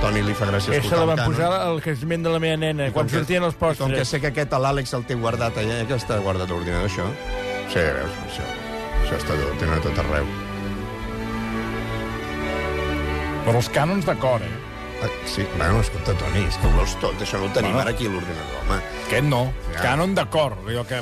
Toni 0.00 0.22
li 0.24 0.32
fa 0.36 0.46
gràcia 0.48 0.72
Aquesta 0.72 0.96
escoltar 0.96 1.04
la 1.06 1.12
el 1.12 1.18
van 1.20 1.30
posar 1.30 1.50
al 1.66 1.80
casament 1.84 2.24
de 2.24 2.30
la 2.32 2.40
meva 2.40 2.56
nena, 2.60 2.90
quan 2.92 3.06
que- 3.06 3.18
sortien 3.18 3.44
els 3.44 3.54
i 3.54 3.58
Com 3.58 3.68
que 3.76 3.76
postres. 3.84 4.08
sé 4.08 4.20
que 4.20 4.30
aquest, 4.32 4.52
l'Àlex, 4.52 4.94
el 4.96 5.04
té 5.04 5.14
guardat 5.14 5.56
allà, 5.60 5.82
que 5.86 5.94
està 5.94 6.18
guardat 6.24 6.48
a 6.48 6.52
l'ordinador, 6.52 6.88
això. 6.88 7.06
Sí, 7.72 7.78
veus, 7.78 8.16
això. 8.28 8.46
Això 9.04 9.16
està 9.20 9.36
tot, 9.36 9.58
tenen 9.60 9.80
tot 9.84 9.98
arreu. 10.00 10.26
Però 13.44 13.56
els 13.60 13.68
cànons 13.74 14.06
de 14.08 14.14
cor, 14.22 14.40
eh? 14.42 14.52
Ah, 15.04 15.08
sí, 15.28 15.44
bueno, 15.58 15.80
escolta, 15.84 16.14
Toni, 16.16 16.46
és 16.48 16.56
que 16.56 16.66
ho 16.70 16.76
veus 16.78 16.94
tot, 17.02 17.20
això 17.20 17.38
no 17.38 17.50
ho 17.50 17.52
tenim 17.52 17.74
Bueno. 17.74 17.80
ara 17.82 17.90
aquí 17.92 18.06
a 18.06 18.10
l'ordinador, 18.10 18.60
home. 18.64 18.78
Aquest 19.14 19.28
no. 19.30 19.44
Ja. 19.72 19.80
Cànon 19.84 20.14
de 20.16 20.24
cor. 20.32 20.56
Allò 20.66 20.82
que 20.88 20.98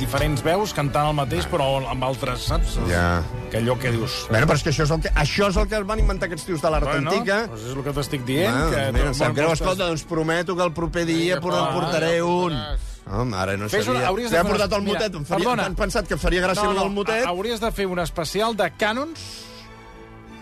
diferents 0.00 0.42
veus 0.42 0.72
cantant 0.74 1.08
el 1.12 1.14
mateix, 1.14 1.46
però 1.50 1.68
amb 1.88 2.04
altres, 2.04 2.48
saps? 2.50 2.76
Ja. 2.90 3.22
Que 3.52 3.60
allò 3.62 3.76
que 3.78 3.92
dius... 3.94 4.26
Bueno, 4.30 4.46
però 4.50 4.58
és 4.58 4.64
que 4.66 4.72
això 4.74 4.82
és 4.88 4.90
el 4.94 5.02
que, 5.04 5.12
això 5.14 5.48
és 5.52 5.58
el 5.62 5.68
que 5.70 5.82
van 5.86 6.02
inventar 6.02 6.26
aquests 6.26 6.46
tios 6.48 6.62
de 6.64 6.70
l'art 6.74 6.88
Bueno, 6.88 7.10
antiga. 7.12 7.42
doncs 7.46 7.68
és 7.68 7.76
el 7.76 7.84
que 7.86 7.92
t'estic 7.98 8.24
dient. 8.26 8.56
Bueno, 8.56 8.70
que 8.74 8.86
mira, 8.98 9.12
sap 9.14 9.36
greu, 9.36 9.52
escolta, 9.54 9.86
doncs 9.86 10.02
prometo 10.10 10.56
que 10.58 10.66
el 10.66 10.72
proper 10.74 11.06
dia 11.06 11.38
Vinga, 11.38 11.58
en 11.68 11.74
portaré 11.76 12.16
ja 12.18 12.24
un. 12.24 12.52
portaràs. 12.58 12.88
Home, 13.12 13.36
ara 13.36 13.56
no 13.58 13.68
Fes 13.68 13.86
una- 13.88 14.00
sabia. 14.00 14.10
de 14.10 14.28
T'he 14.28 14.36
fer 14.36 14.40
una- 14.42 14.50
portat 14.50 14.72
el 14.78 14.82
mira, 14.82 14.98
motet, 14.98 15.14
em 15.14 15.24
faria, 15.24 15.44
perdona. 15.44 15.64
han 15.66 15.74
pensat 15.74 16.06
que 16.06 16.16
faria 16.16 16.42
gràcia 16.44 16.62
No, 16.64 16.72
no, 16.72 16.84
el 16.84 16.90
motet. 16.90 17.24
hauries 17.26 17.60
de 17.60 17.70
fer 17.72 17.86
un 17.86 17.98
especial 17.98 18.56
de 18.56 18.70
cànons 18.78 19.18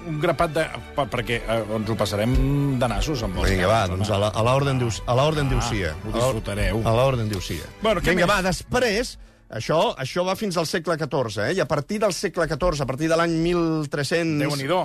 un 0.09 0.21
grapat 0.23 0.53
de... 0.55 0.65
per- 0.97 1.09
perquè 1.13 1.41
eh, 1.43 1.59
ens 1.77 1.91
ho 1.91 1.97
passarem 1.99 2.33
de 2.81 2.89
nassos 2.89 3.23
amb 3.27 3.41
Vinga, 3.45 3.67
va, 3.69 3.81
doncs 3.91 4.11
a 4.11 4.19
la- 4.21 4.31
a 4.33 4.45
l'ordre 4.47 4.73
diu, 4.79 4.89
a 5.07 5.15
l'ordre 5.19 5.45
diu 5.51 5.61
sia. 5.67 5.95
ho 6.07 6.13
disfrutareu. 6.15 6.81
A 6.87 6.95
l'ordre 6.97 7.27
diu 7.29 7.41
sia. 7.45 7.67
Bueno, 7.83 8.01
què 8.01 8.15
Vinga, 8.15 8.27
més? 8.27 8.33
va, 8.35 8.41
després, 8.47 9.13
això, 9.51 9.81
això 10.01 10.25
va 10.27 10.37
fins 10.37 10.57
al 10.61 10.67
segle 10.71 10.97
XIV, 11.01 11.39
eh? 11.49 11.53
I 11.59 11.61
a 11.61 11.69
partir 11.69 11.99
del 12.01 12.13
segle 12.17 12.47
XIV, 12.49 12.83
a 12.83 12.87
partir 12.87 13.09
de 13.13 13.17
l'any 13.21 13.37
1300... 13.45 14.41
Déu-n'hi-do. 14.47 14.83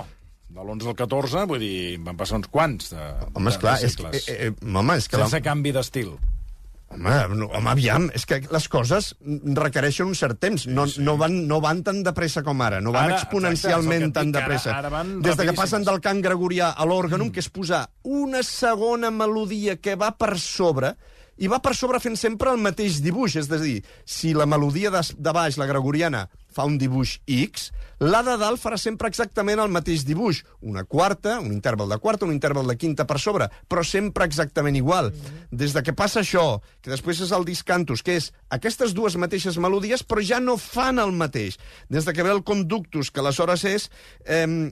De 0.56 0.62
l'11 0.62 0.88
al 0.88 0.95
14, 0.95 1.41
vull 1.49 1.60
dir, 1.60 1.97
van 2.06 2.15
passar 2.15 2.38
uns 2.38 2.47
quants 2.54 2.91
de, 2.93 3.01
Home, 3.34 3.49
de, 3.49 3.51
esclar, 3.56 3.73
de 3.82 3.88
és 3.89 3.95
que, 3.97 4.04
segles. 4.04 4.28
eh, 4.30 4.51
eh, 4.51 4.67
home, 4.78 4.95
és 5.01 5.08
que 5.10 5.17
la, 5.19 5.25
Sense 5.28 5.41
canvi 5.43 5.73
d'estil. 5.75 6.13
Home, 6.95 7.36
no, 7.36 7.47
home, 7.51 7.69
aviam, 7.71 8.08
és 8.15 8.25
que 8.25 8.41
les 8.51 8.67
coses 8.71 9.12
requereixen 9.58 10.08
un 10.08 10.15
cert 10.15 10.39
temps. 10.39 10.67
No, 10.67 10.86
no, 10.97 11.17
van, 11.21 11.36
no 11.49 11.60
van 11.63 11.84
tan 11.86 12.01
de 12.05 12.13
pressa 12.17 12.43
com 12.43 12.62
ara, 12.65 12.79
no 12.81 12.91
van 12.95 13.12
Ara, 13.12 13.19
exponencialment 13.21 14.08
exacte, 14.08 14.19
tan 14.19 14.31
de 14.31 14.43
pressa. 14.47 14.69
ara- 14.71 14.79
ara 14.88 14.89
van 14.93 15.21
Des 15.21 15.36
de 15.38 15.45
que 15.49 15.53
passen 15.58 15.84
del 15.84 15.99
cant 16.01 16.21
gregorià 16.23 16.71
a 16.75 16.86
l'òrganum, 16.88 17.31
que 17.31 17.39
és 17.43 17.49
posar 17.49 17.84
una 18.03 18.41
segona 18.43 19.12
melodia 19.12 19.77
que 19.77 19.95
va 19.95 20.13
per 20.17 20.38
sobre, 20.39 20.95
i 21.38 21.50
va 21.52 21.60
per 21.60 21.74
sobre 21.76 22.00
fent 22.00 22.15
sempre 22.19 22.52
el 22.54 22.62
mateix 22.63 23.02
dibuix. 23.04 23.36
És 23.39 23.50
a 23.52 23.60
dir, 23.60 23.82
si 24.06 24.34
la 24.34 24.48
melodia 24.48 24.91
de, 24.93 25.02
de 25.17 25.34
baix, 25.36 25.58
la 25.60 25.67
gregoriana, 25.69 26.26
fa 26.56 26.63
un 26.67 26.78
dibuix 26.80 27.17
X, 27.28 27.69
la 28.00 28.21
de 28.24 28.38
dalt 28.39 28.62
farà 28.62 28.78
sempre 28.80 29.10
exactament 29.12 29.60
el 29.60 29.74
mateix 29.74 30.06
dibuix. 30.08 30.41
Una 30.63 30.86
quarta, 30.88 31.39
un 31.43 31.52
interval 31.52 31.91
de 31.91 32.00
quarta, 32.00 32.28
un 32.28 32.36
interval 32.36 32.71
de 32.71 32.78
quinta 32.80 33.08
per 33.08 33.19
sobre, 33.19 33.50
però 33.67 33.84
sempre 33.84 34.28
exactament 34.28 34.80
igual. 34.80 35.12
Des 35.52 35.76
de 35.76 35.84
que 35.84 35.95
passa 35.95 36.24
això, 36.24 36.62
que 36.82 36.93
després 36.93 37.19
és 37.26 37.36
el 37.36 37.48
discantus, 37.48 38.04
que 38.06 38.15
és 38.21 38.32
aquestes 38.56 38.95
dues 38.95 39.19
mateixes 39.19 39.60
melodies, 39.60 40.06
però 40.08 40.24
ja 40.24 40.39
no 40.39 40.56
fan 40.62 41.04
el 41.04 41.12
mateix. 41.12 41.60
Des 41.91 42.08
de 42.08 42.15
que 42.15 42.24
ve 42.24 42.32
el 42.32 42.45
conductus, 42.48 43.12
que 43.12 43.24
aleshores 43.24 43.67
és 43.67 43.89
eh, 44.24 44.71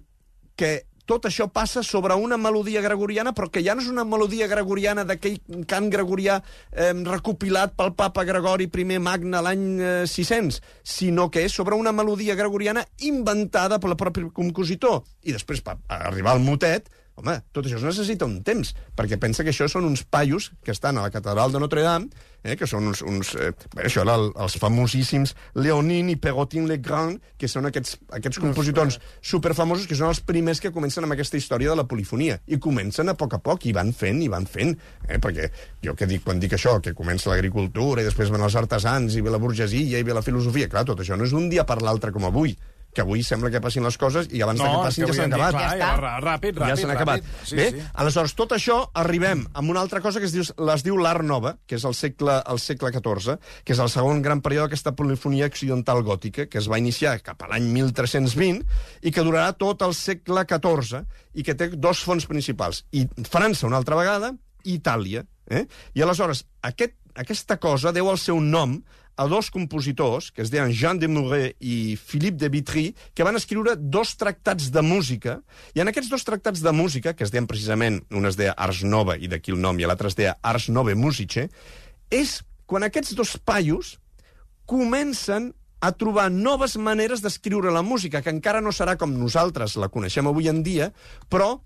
que 0.55 0.73
tot 1.05 1.27
això 1.27 1.49
passa 1.51 1.83
sobre 1.83 2.15
una 2.15 2.37
melodia 2.37 2.81
gregoriana, 2.81 3.33
però 3.35 3.49
que 3.51 3.63
ja 3.63 3.75
no 3.75 3.83
és 3.83 3.89
una 3.91 4.05
melodia 4.07 4.47
gregoriana 4.47 5.03
d'aquell 5.07 5.39
cant 5.67 5.89
gregorià 5.91 6.39
eh, 6.71 6.93
recopilat 6.93 7.75
pel 7.77 7.93
papa 7.97 8.23
Gregori 8.23 8.69
I 8.71 8.99
Magne 8.99 9.41
l'any 9.43 9.65
eh, 9.81 9.93
600, 10.07 10.61
sinó 10.83 11.29
que 11.29 11.43
és 11.43 11.53
sobre 11.53 11.75
una 11.75 11.91
melodia 11.91 12.35
gregoriana 12.35 12.85
inventada 13.01 13.79
pel 13.79 13.95
propi 13.95 14.29
compositor. 14.33 15.03
I 15.23 15.35
després, 15.35 15.61
per 15.61 15.77
arribar 15.87 16.37
al 16.37 16.43
motet, 16.43 16.89
Home, 17.13 17.35
tot 17.53 17.67
això 17.67 17.77
es 17.77 17.83
necessita 17.85 18.25
un 18.25 18.39
temps, 18.41 18.71
perquè 18.97 19.19
pensa 19.21 19.43
que 19.45 19.51
això 19.53 19.67
són 19.69 19.85
uns 19.85 20.01
paios 20.01 20.49
que 20.65 20.73
estan 20.73 20.97
a 20.97 21.03
la 21.05 21.11
catedral 21.13 21.51
de 21.53 21.59
Notre 21.61 21.83
Dame, 21.85 22.09
eh, 22.41 22.55
que 22.57 22.65
són 22.65 22.89
uns... 22.89 23.03
uns 23.05 23.35
eh, 23.37 23.51
bé, 23.75 23.85
això 23.85 24.01
era 24.01 24.15
el, 24.17 24.31
els 24.41 24.57
famosíssims 24.57 25.35
Léonin 25.61 26.09
i 26.09 26.17
Perotin 26.17 26.65
Legrand, 26.69 27.21
que 27.37 27.49
són 27.51 27.69
aquests, 27.69 27.99
aquests 28.17 28.41
compositors 28.41 28.97
superfamosos 29.21 29.85
que 29.85 29.99
són 29.99 30.09
els 30.09 30.23
primers 30.25 30.63
que 30.63 30.73
comencen 30.73 31.05
amb 31.05 31.13
aquesta 31.13 31.37
història 31.37 31.69
de 31.69 31.77
la 31.83 31.87
polifonia. 31.89 32.39
I 32.49 32.57
comencen 32.57 33.13
a 33.13 33.17
poc 33.19 33.37
a 33.37 33.43
poc, 33.45 33.69
i 33.69 33.77
van 33.77 33.93
fent, 33.93 34.25
i 34.25 34.33
van 34.33 34.49
fent. 34.49 34.73
Eh, 35.05 35.21
perquè 35.21 35.51
jo 35.85 35.93
que 35.93 36.09
dic, 36.09 36.25
quan 36.25 36.41
dic 36.41 36.57
això, 36.57 36.79
que 36.81 36.97
comença 36.97 37.29
l'agricultura, 37.29 38.01
i 38.01 38.09
després 38.09 38.33
van 38.33 38.49
els 38.49 38.57
artesans, 38.57 39.13
i 39.13 39.21
ve 39.21 39.33
la 39.33 39.41
burgesia, 39.43 40.01
i 40.01 40.07
ve 40.07 40.17
la 40.17 40.25
filosofia, 40.25 40.71
clar, 40.71 40.87
tot 40.89 41.05
això 41.05 41.13
no 41.13 41.29
és 41.29 41.37
d'un 41.37 41.45
dia 41.53 41.69
per 41.69 41.83
l'altre 41.85 42.09
com 42.09 42.25
avui 42.25 42.57
que 42.93 43.01
avui 43.01 43.23
sembla 43.25 43.49
que 43.51 43.59
passin 43.61 43.83
les 43.83 43.97
coses 43.97 44.27
i 44.31 44.41
abans 44.45 44.59
No, 44.59 44.65
de 44.65 44.71
que 44.77 44.83
passin 44.87 45.05
que 45.05 45.11
ja 45.13 45.17
s'han 45.23 45.33
acabat. 45.33 45.51
clar, 45.57 45.77
ja 45.79 45.89
va 45.99 46.13
ràpid, 46.21 46.59
ja 46.59 46.67
ràpid, 46.67 46.81
s'han 46.81 46.91
ràpid. 46.91 46.95
acabat. 46.95 47.23
Sí, 47.43 47.55
Bé, 47.57 47.65
sí. 47.71 47.81
aleshores, 47.93 48.35
tot 48.35 48.51
això 48.55 48.77
arribem 48.93 49.45
amb 49.53 49.69
una 49.73 49.81
altra 49.81 50.01
cosa 50.01 50.19
que 50.19 50.25
es 50.29 50.33
diu, 50.33 50.43
les 50.65 50.83
diu 50.83 50.97
l'Art 50.97 51.23
Nova, 51.25 51.57
que 51.67 51.75
és 51.75 51.83
el 51.85 51.93
segle, 51.97 52.39
el 52.47 52.59
segle 52.59 52.91
XIV, 52.93 53.37
que 53.65 53.73
és 53.73 53.79
el 53.79 53.89
segon 53.89 54.21
gran 54.21 54.41
període 54.41 54.67
d'aquesta 54.67 54.93
polifonia 54.95 55.47
occidental 55.49 56.03
gòtica, 56.03 56.47
que 56.47 56.57
es 56.61 56.69
va 56.69 56.77
iniciar 56.79 57.17
cap 57.21 57.41
a 57.43 57.47
l'any 57.51 57.67
1320 57.73 58.63
i 59.01 59.11
que 59.11 59.23
durarà 59.25 59.51
tot 59.57 59.81
el 59.81 59.93
segle 59.97 60.45
XIV 60.45 61.03
i 61.33 61.43
que 61.43 61.55
té 61.55 61.69
dos 61.75 62.03
fons 62.05 62.25
principals. 62.29 62.85
I 62.93 63.07
França, 63.29 63.67
una 63.67 63.77
altra 63.81 63.95
vegada, 63.99 64.33
i 64.63 64.77
Itàlia. 64.79 65.25
Eh? 65.49 65.65
I 65.95 66.01
aleshores, 66.01 66.45
aquest, 66.61 66.93
aquesta 67.19 67.57
cosa 67.59 67.91
deu 67.91 68.07
el 68.09 68.17
seu 68.17 68.39
nom 68.39 68.77
a 69.15 69.27
dos 69.27 69.51
compositors, 69.51 70.31
que 70.31 70.41
es 70.41 70.51
deien 70.51 70.73
Jean 70.73 70.99
de 70.99 71.07
Mouret 71.07 71.57
i 71.61 71.95
Philippe 71.97 72.39
de 72.41 72.49
Vitry, 72.49 72.85
que 73.13 73.25
van 73.25 73.37
escriure 73.37 73.75
dos 73.77 74.15
tractats 74.17 74.71
de 74.73 74.81
música, 74.81 75.39
i 75.73 75.83
en 75.83 75.91
aquests 75.91 76.09
dos 76.09 76.25
tractats 76.25 76.63
de 76.65 76.73
música, 76.73 77.13
que 77.13 77.25
es 77.25 77.33
deien 77.33 77.47
precisament, 77.47 78.01
un 78.11 78.25
es 78.25 78.37
deia 78.39 78.55
Ars 78.57 78.83
Nova, 78.83 79.17
i 79.17 79.29
d'aquí 79.29 79.53
el 79.53 79.61
nom, 79.61 79.77
i 79.79 79.85
l'altre 79.85 80.09
es 80.09 80.17
deia 80.17 80.37
Ars 80.41 80.69
Nove 80.73 80.95
Musice, 80.95 81.49
és 82.09 82.39
quan 82.65 82.85
aquests 82.87 83.13
dos 83.17 83.37
paios 83.37 83.97
comencen 84.65 85.51
a 85.83 85.91
trobar 85.91 86.29
noves 86.31 86.77
maneres 86.79 87.21
d'escriure 87.21 87.71
la 87.75 87.83
música, 87.83 88.21
que 88.23 88.31
encara 88.31 88.61
no 88.63 88.71
serà 88.71 88.95
com 88.95 89.11
nosaltres 89.11 89.75
la 89.75 89.91
coneixem 89.91 90.29
avui 90.29 90.47
en 90.47 90.63
dia, 90.63 90.93
però 91.27 91.57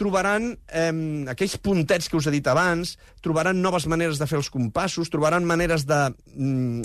trobaran 0.00 0.52
eh, 0.68 0.92
aquells 1.32 1.58
puntets 1.60 2.08
que 2.08 2.18
us 2.18 2.28
he 2.28 2.34
dit 2.34 2.48
abans, 2.48 2.96
trobaran 3.24 3.60
noves 3.62 3.86
maneres 3.90 4.20
de 4.20 4.28
fer 4.30 4.38
els 4.40 4.50
compassos, 4.52 5.10
trobaran 5.12 5.46
maneres 5.48 5.86
de 5.88 6.00
mm, 6.34 6.82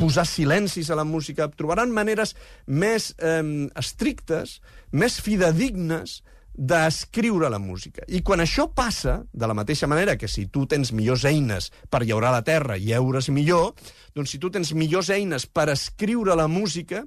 posar 0.00 0.26
silencis 0.26 0.90
a 0.90 0.98
la 0.98 1.06
música, 1.06 1.48
trobaran 1.48 1.92
maneres 1.94 2.34
més 2.66 3.12
eh, 3.18 3.42
estrictes, 3.78 4.60
més 4.90 5.20
fidedignes 5.22 6.20
d'escriure 6.54 7.48
la 7.50 7.58
música. 7.58 8.04
I 8.08 8.20
quan 8.22 8.42
això 8.44 8.68
passa, 8.74 9.22
de 9.32 9.48
la 9.48 9.56
mateixa 9.56 9.88
manera 9.88 10.18
que 10.20 10.28
si 10.28 10.46
tu 10.52 10.66
tens 10.68 10.92
millors 10.92 11.24
eines 11.28 11.70
per 11.90 12.02
llaurar 12.04 12.32
la 12.34 12.44
terra 12.44 12.76
i 12.76 12.92
eures 12.92 13.30
millor, 13.32 13.72
doncs 14.14 14.34
si 14.34 14.40
tu 14.40 14.50
tens 14.52 14.74
millors 14.76 15.08
eines 15.10 15.46
per 15.46 15.70
escriure 15.72 16.36
la 16.36 16.48
música, 16.52 17.02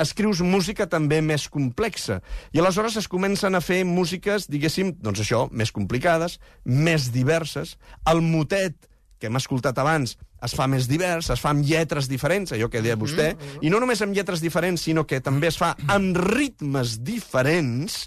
escrius 0.00 0.42
música 0.44 0.86
també 0.90 1.20
més 1.24 1.48
complexa. 1.48 2.20
I 2.52 2.60
aleshores 2.60 2.98
es 3.00 3.08
comencen 3.08 3.56
a 3.56 3.64
fer 3.64 3.82
músiques, 3.88 4.48
diguéssim, 4.52 4.94
doncs 5.00 5.24
això, 5.24 5.46
més 5.50 5.72
complicades, 5.72 6.38
més 6.64 7.10
diverses. 7.14 7.78
El 8.08 8.20
motet, 8.20 8.76
que 9.20 9.28
hem 9.28 9.36
escoltat 9.36 9.76
abans, 9.80 10.16
es 10.44 10.54
fa 10.56 10.66
més 10.70 10.88
divers, 10.88 11.28
es 11.32 11.40
fa 11.40 11.52
amb 11.52 11.64
lletres 11.68 12.08
diferents, 12.08 12.54
allò 12.56 12.70
que 12.72 12.80
deia 12.80 12.96
vostè, 12.96 13.34
i 13.60 13.72
no 13.72 13.80
només 13.80 14.00
amb 14.00 14.16
lletres 14.16 14.40
diferents, 14.40 14.86
sinó 14.88 15.04
que 15.04 15.20
també 15.20 15.50
es 15.50 15.58
fa 15.60 15.74
amb 15.92 16.16
ritmes 16.16 16.98
diferents, 17.04 18.06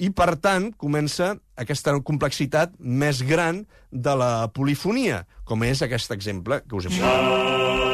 i, 0.00 0.08
per 0.16 0.32
tant, 0.40 0.70
comença 0.80 1.34
aquesta 1.60 1.92
complexitat 2.00 2.72
més 2.80 3.20
gran 3.26 3.64
de 3.92 4.16
la 4.16 4.32
polifonia, 4.56 5.26
com 5.44 5.66
és 5.68 5.84
aquest 5.84 6.16
exemple 6.16 6.62
que 6.64 6.80
us 6.80 6.88
he 6.88 6.96
posat. 6.96 7.89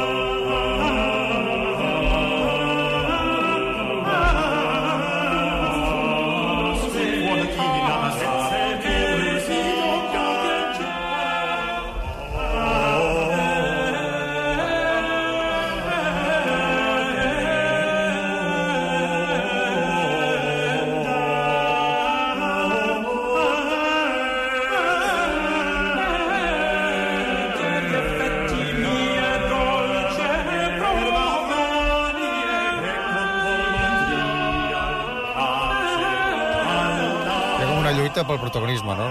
Pel 38.27 38.39
protagonisme, 38.41 38.95
no? 38.95 39.07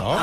No? 0.00 0.14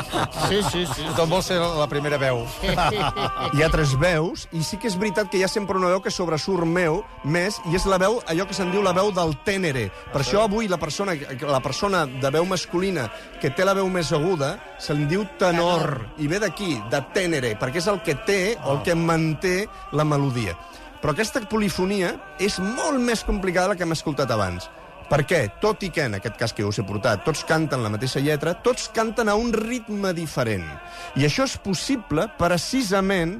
Sí, 0.48 0.62
sí, 0.70 0.86
sí. 0.86 1.04
Tothom 1.10 1.34
vol 1.36 1.42
ser 1.44 1.58
la 1.60 1.86
primera 1.90 2.18
veu. 2.20 2.42
Hi 2.64 3.62
ha 3.62 3.68
tres 3.72 3.94
veus, 4.00 4.46
i 4.56 4.62
sí 4.66 4.78
que 4.80 4.88
és 4.90 4.96
veritat 4.98 5.30
que 5.30 5.38
hi 5.40 5.44
ha 5.46 5.50
sempre 5.50 5.78
una 5.78 5.90
veu 5.92 6.02
que 6.04 6.12
sobresurt 6.14 6.66
meu 6.66 7.02
més, 7.24 7.60
i 7.70 7.76
és 7.78 7.86
la 7.90 7.98
veu, 8.00 8.20
allò 8.26 8.46
que 8.48 8.56
se'n 8.56 8.72
diu 8.74 8.82
la 8.84 8.94
veu 8.96 9.12
del 9.14 9.36
tènere. 9.46 9.88
Per 10.12 10.22
això 10.22 10.46
avui 10.46 10.70
la 10.70 10.80
persona, 10.80 11.14
la 11.42 11.62
persona 11.64 12.04
de 12.08 12.32
veu 12.34 12.46
masculina 12.48 13.08
que 13.42 13.52
té 13.54 13.66
la 13.66 13.76
veu 13.78 13.88
més 13.92 14.12
aguda 14.16 14.54
se'n 14.82 15.06
diu 15.10 15.26
tenor, 15.38 16.00
i 16.18 16.30
ve 16.30 16.40
d'aquí, 16.42 16.76
de 16.90 17.02
tènere, 17.14 17.54
perquè 17.60 17.82
és 17.82 17.90
el 17.90 18.02
que 18.06 18.16
té 18.26 18.40
o 18.64 18.76
el 18.76 18.82
que 18.86 18.96
manté 18.98 19.56
la 19.92 20.06
melodia. 20.08 20.56
Però 20.98 21.14
aquesta 21.14 21.44
polifonia 21.46 22.16
és 22.42 22.58
molt 22.58 22.98
més 22.98 23.22
complicada 23.26 23.70
la 23.72 23.78
que 23.78 23.86
hem 23.86 23.94
escoltat 23.94 24.30
abans. 24.34 24.66
Per 25.08 25.22
què? 25.24 25.38
Tot 25.62 25.84
i 25.86 25.88
que, 25.88 26.04
en 26.04 26.18
aquest 26.18 26.36
cas 26.36 26.52
que 26.52 26.66
us 26.68 26.78
he 26.80 26.84
portat, 26.84 27.22
tots 27.24 27.40
canten 27.48 27.80
la 27.80 27.88
mateixa 27.92 28.20
lletra, 28.20 28.52
tots 28.64 28.90
canten 28.92 29.30
a 29.32 29.36
un 29.40 29.54
ritme 29.56 30.12
diferent. 30.12 30.66
I 31.16 31.24
això 31.24 31.46
és 31.48 31.56
possible 31.64 32.26
precisament 32.36 33.38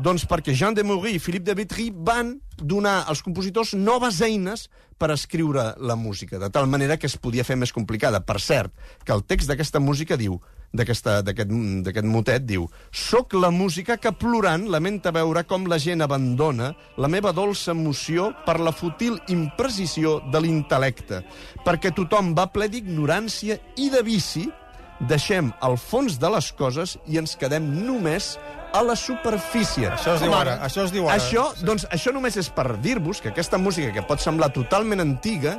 doncs 0.00 0.24
perquè 0.24 0.54
Jean 0.56 0.76
de 0.76 0.84
Maury 0.86 1.16
i 1.16 1.20
Philippe 1.20 1.50
de 1.50 1.58
Vitry 1.58 1.90
van 1.92 2.38
donar 2.62 3.04
als 3.08 3.22
compositors 3.22 3.74
noves 3.74 4.20
eines 4.22 4.68
per 5.00 5.10
escriure 5.14 5.74
la 5.80 5.96
música, 5.96 6.38
de 6.38 6.50
tal 6.52 6.66
manera 6.68 6.98
que 7.00 7.08
es 7.08 7.16
podia 7.16 7.44
fer 7.44 7.56
més 7.56 7.72
complicada. 7.72 8.20
Per 8.20 8.36
cert, 8.40 8.74
que 9.04 9.14
el 9.14 9.24
text 9.24 9.48
d'aquesta 9.48 9.80
música 9.80 10.18
diu, 10.20 10.36
d'aquest 10.76 12.04
motet, 12.06 12.44
diu 12.46 12.68
«Soc 12.92 13.34
la 13.34 13.50
música 13.50 13.96
que 13.96 14.12
plorant 14.12 14.68
lamenta 14.70 15.10
veure 15.10 15.42
com 15.48 15.64
la 15.66 15.80
gent 15.80 16.04
abandona 16.04 16.74
la 17.00 17.08
meva 17.08 17.32
dolça 17.32 17.72
emoció 17.72 18.30
per 18.44 18.60
la 18.60 18.72
fútil 18.76 19.18
imprecisió 19.32 20.20
de 20.30 20.44
l'intel·lecte, 20.44 21.24
perquè 21.64 21.94
tothom 21.96 22.34
va 22.36 22.50
ple 22.52 22.68
d'ignorància 22.68 23.58
i 23.80 23.88
de 23.90 24.04
vici, 24.06 24.46
deixem 25.08 25.48
el 25.64 25.78
fons 25.80 26.18
de 26.20 26.28
les 26.28 26.52
coses 26.52 26.98
i 27.08 27.16
ens 27.16 27.32
quedem 27.40 27.64
només 27.86 28.34
a 28.72 28.82
la 28.86 28.96
superfície. 28.96 29.88
Això 29.90 30.14
es 30.16 30.22
diu 30.24 30.34
ara. 30.34 30.58
Això 30.66 30.84
es 30.86 30.92
diu 30.94 31.08
ara. 31.08 31.16
Això, 31.18 31.48
doncs, 31.64 31.86
això 31.90 32.12
només 32.12 32.36
és 32.40 32.48
per 32.54 32.76
dir-vos 32.82 33.20
que 33.20 33.30
aquesta 33.32 33.58
música, 33.58 33.92
que 33.92 34.02
pot 34.06 34.20
semblar 34.22 34.52
totalment 34.54 35.00
antiga, 35.02 35.58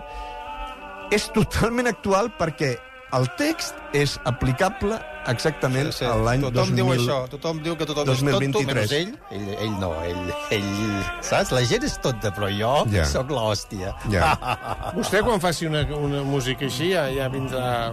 és 1.11 1.27
totalment 1.35 1.87
actual 1.91 2.29
perquè 2.39 2.77
el 3.11 3.25
text 3.35 3.75
és 3.91 4.13
aplicable 4.23 4.95
exactament 5.27 5.89
Sí, 5.91 5.97
sí. 5.99 6.05
a 6.07 6.13
l'any 6.15 6.45
Tothom 6.45 6.69
2000. 6.71 6.75
diu 6.77 6.91
això, 6.93 7.17
tothom 7.29 7.57
diu 7.61 7.75
que 7.75 7.85
tothom 7.85 8.05
2023. 8.07 8.47
és 8.47 8.53
tonto, 8.53 8.73
menys 8.73 8.93
ell. 8.95 9.11
ell. 9.35 9.49
Ell 9.65 9.73
no, 9.81 9.89
ell, 10.07 10.31
ell... 10.55 11.03
Saps? 11.19 11.51
La 11.51 11.65
gent 11.67 11.83
és 11.83 11.97
tonta, 11.99 12.31
però 12.31 12.47
jo 12.47 12.71
Ja. 12.95 13.03
sóc 13.05 13.27
l'hòstia. 13.29 13.91
Ja. 14.09 14.31
Vostè, 14.95 15.19
quan 15.27 15.43
faci 15.43 15.67
una, 15.67 15.83
una 15.99 16.23
música 16.23 16.65
així, 16.65 16.93
ja, 16.95 17.09
ja 17.11 17.27
vindrà... 17.29 17.91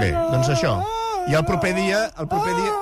Bé, 0.00 0.08
doncs 0.32 0.48
això. 0.56 0.78
I 1.28 1.36
el 1.36 1.44
proper 1.44 1.74
dia... 1.76 2.06
El 2.16 2.26
proper 2.26 2.56
dia... 2.56 2.72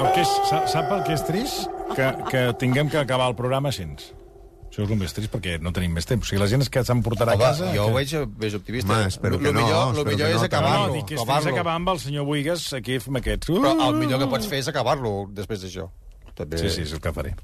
El 0.00 0.08
que 0.16 0.22
és, 0.24 0.30
sa- 0.48 0.64
sap 0.70 0.90
el 0.96 1.02
que 1.04 1.12
és 1.16 1.22
trist? 1.28 1.68
Que, 1.92 2.08
que 2.30 2.42
tinguem 2.60 2.88
que 2.88 2.98
acabar 3.00 3.28
el 3.30 3.36
programa 3.36 3.68
així. 3.72 3.84
Això 4.70 4.84
és 4.84 4.90
el 4.94 4.98
més 5.00 5.12
trist 5.12 5.32
perquè 5.32 5.56
no 5.60 5.72
tenim 5.74 5.92
més 5.98 6.06
temps. 6.06 6.22
O 6.22 6.30
sigui, 6.30 6.38
la 6.40 6.46
gent 6.50 6.62
és 6.62 6.70
que 6.72 6.82
s'emportarà 6.86 7.34
a 7.34 7.40
casa... 7.40 7.72
jo 7.74 7.88
que... 7.88 7.90
ho 7.90 7.96
veig 7.96 8.12
més 8.38 8.54
optimista. 8.54 8.92
Home, 8.94 9.08
espero 9.10 9.36
Lo- 9.36 9.42
que 9.42 9.52
no, 9.52 9.64
Millor, 9.64 9.96
lo 9.98 10.04
millor 10.06 10.28
que 10.30 10.36
és 10.38 10.44
acabar-lo. 10.46 10.86
no, 10.86 10.94
dic 10.94 11.08
que 11.10 11.18
acabar-lo. 11.18 11.54
acabar 11.56 11.74
amb 11.80 11.90
el 11.94 11.98
senyor 12.04 12.28
Buigas 12.28 12.68
aquí 12.78 13.00
amb 13.02 13.18
aquests... 13.20 13.50
Però 13.50 13.74
el 13.88 13.98
millor 13.98 14.22
que 14.22 14.30
pots 14.30 14.46
fer 14.52 14.62
és 14.62 14.70
acabar-lo 14.70 15.12
després 15.34 15.66
d'això. 15.66 15.88
També... 16.40 16.56
Sí, 16.62 16.70
sí, 16.72 16.84
és 16.86 16.92
el 16.96 17.00
que 17.04 17.10
faré. 17.12 17.34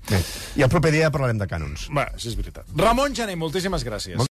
I 0.57 0.62
el 0.64 0.71
proper 0.73 0.92
dia 0.95 1.11
parlarem 1.12 1.37
de 1.42 1.49
cànons. 1.51 1.88
Va, 1.92 2.07
sí, 2.16 2.31
és 2.31 2.37
veritat. 2.38 2.71
Ramon 2.79 3.12
Jané, 3.19 3.35
moltíssimes 3.37 3.83
gràcies. 3.85 4.16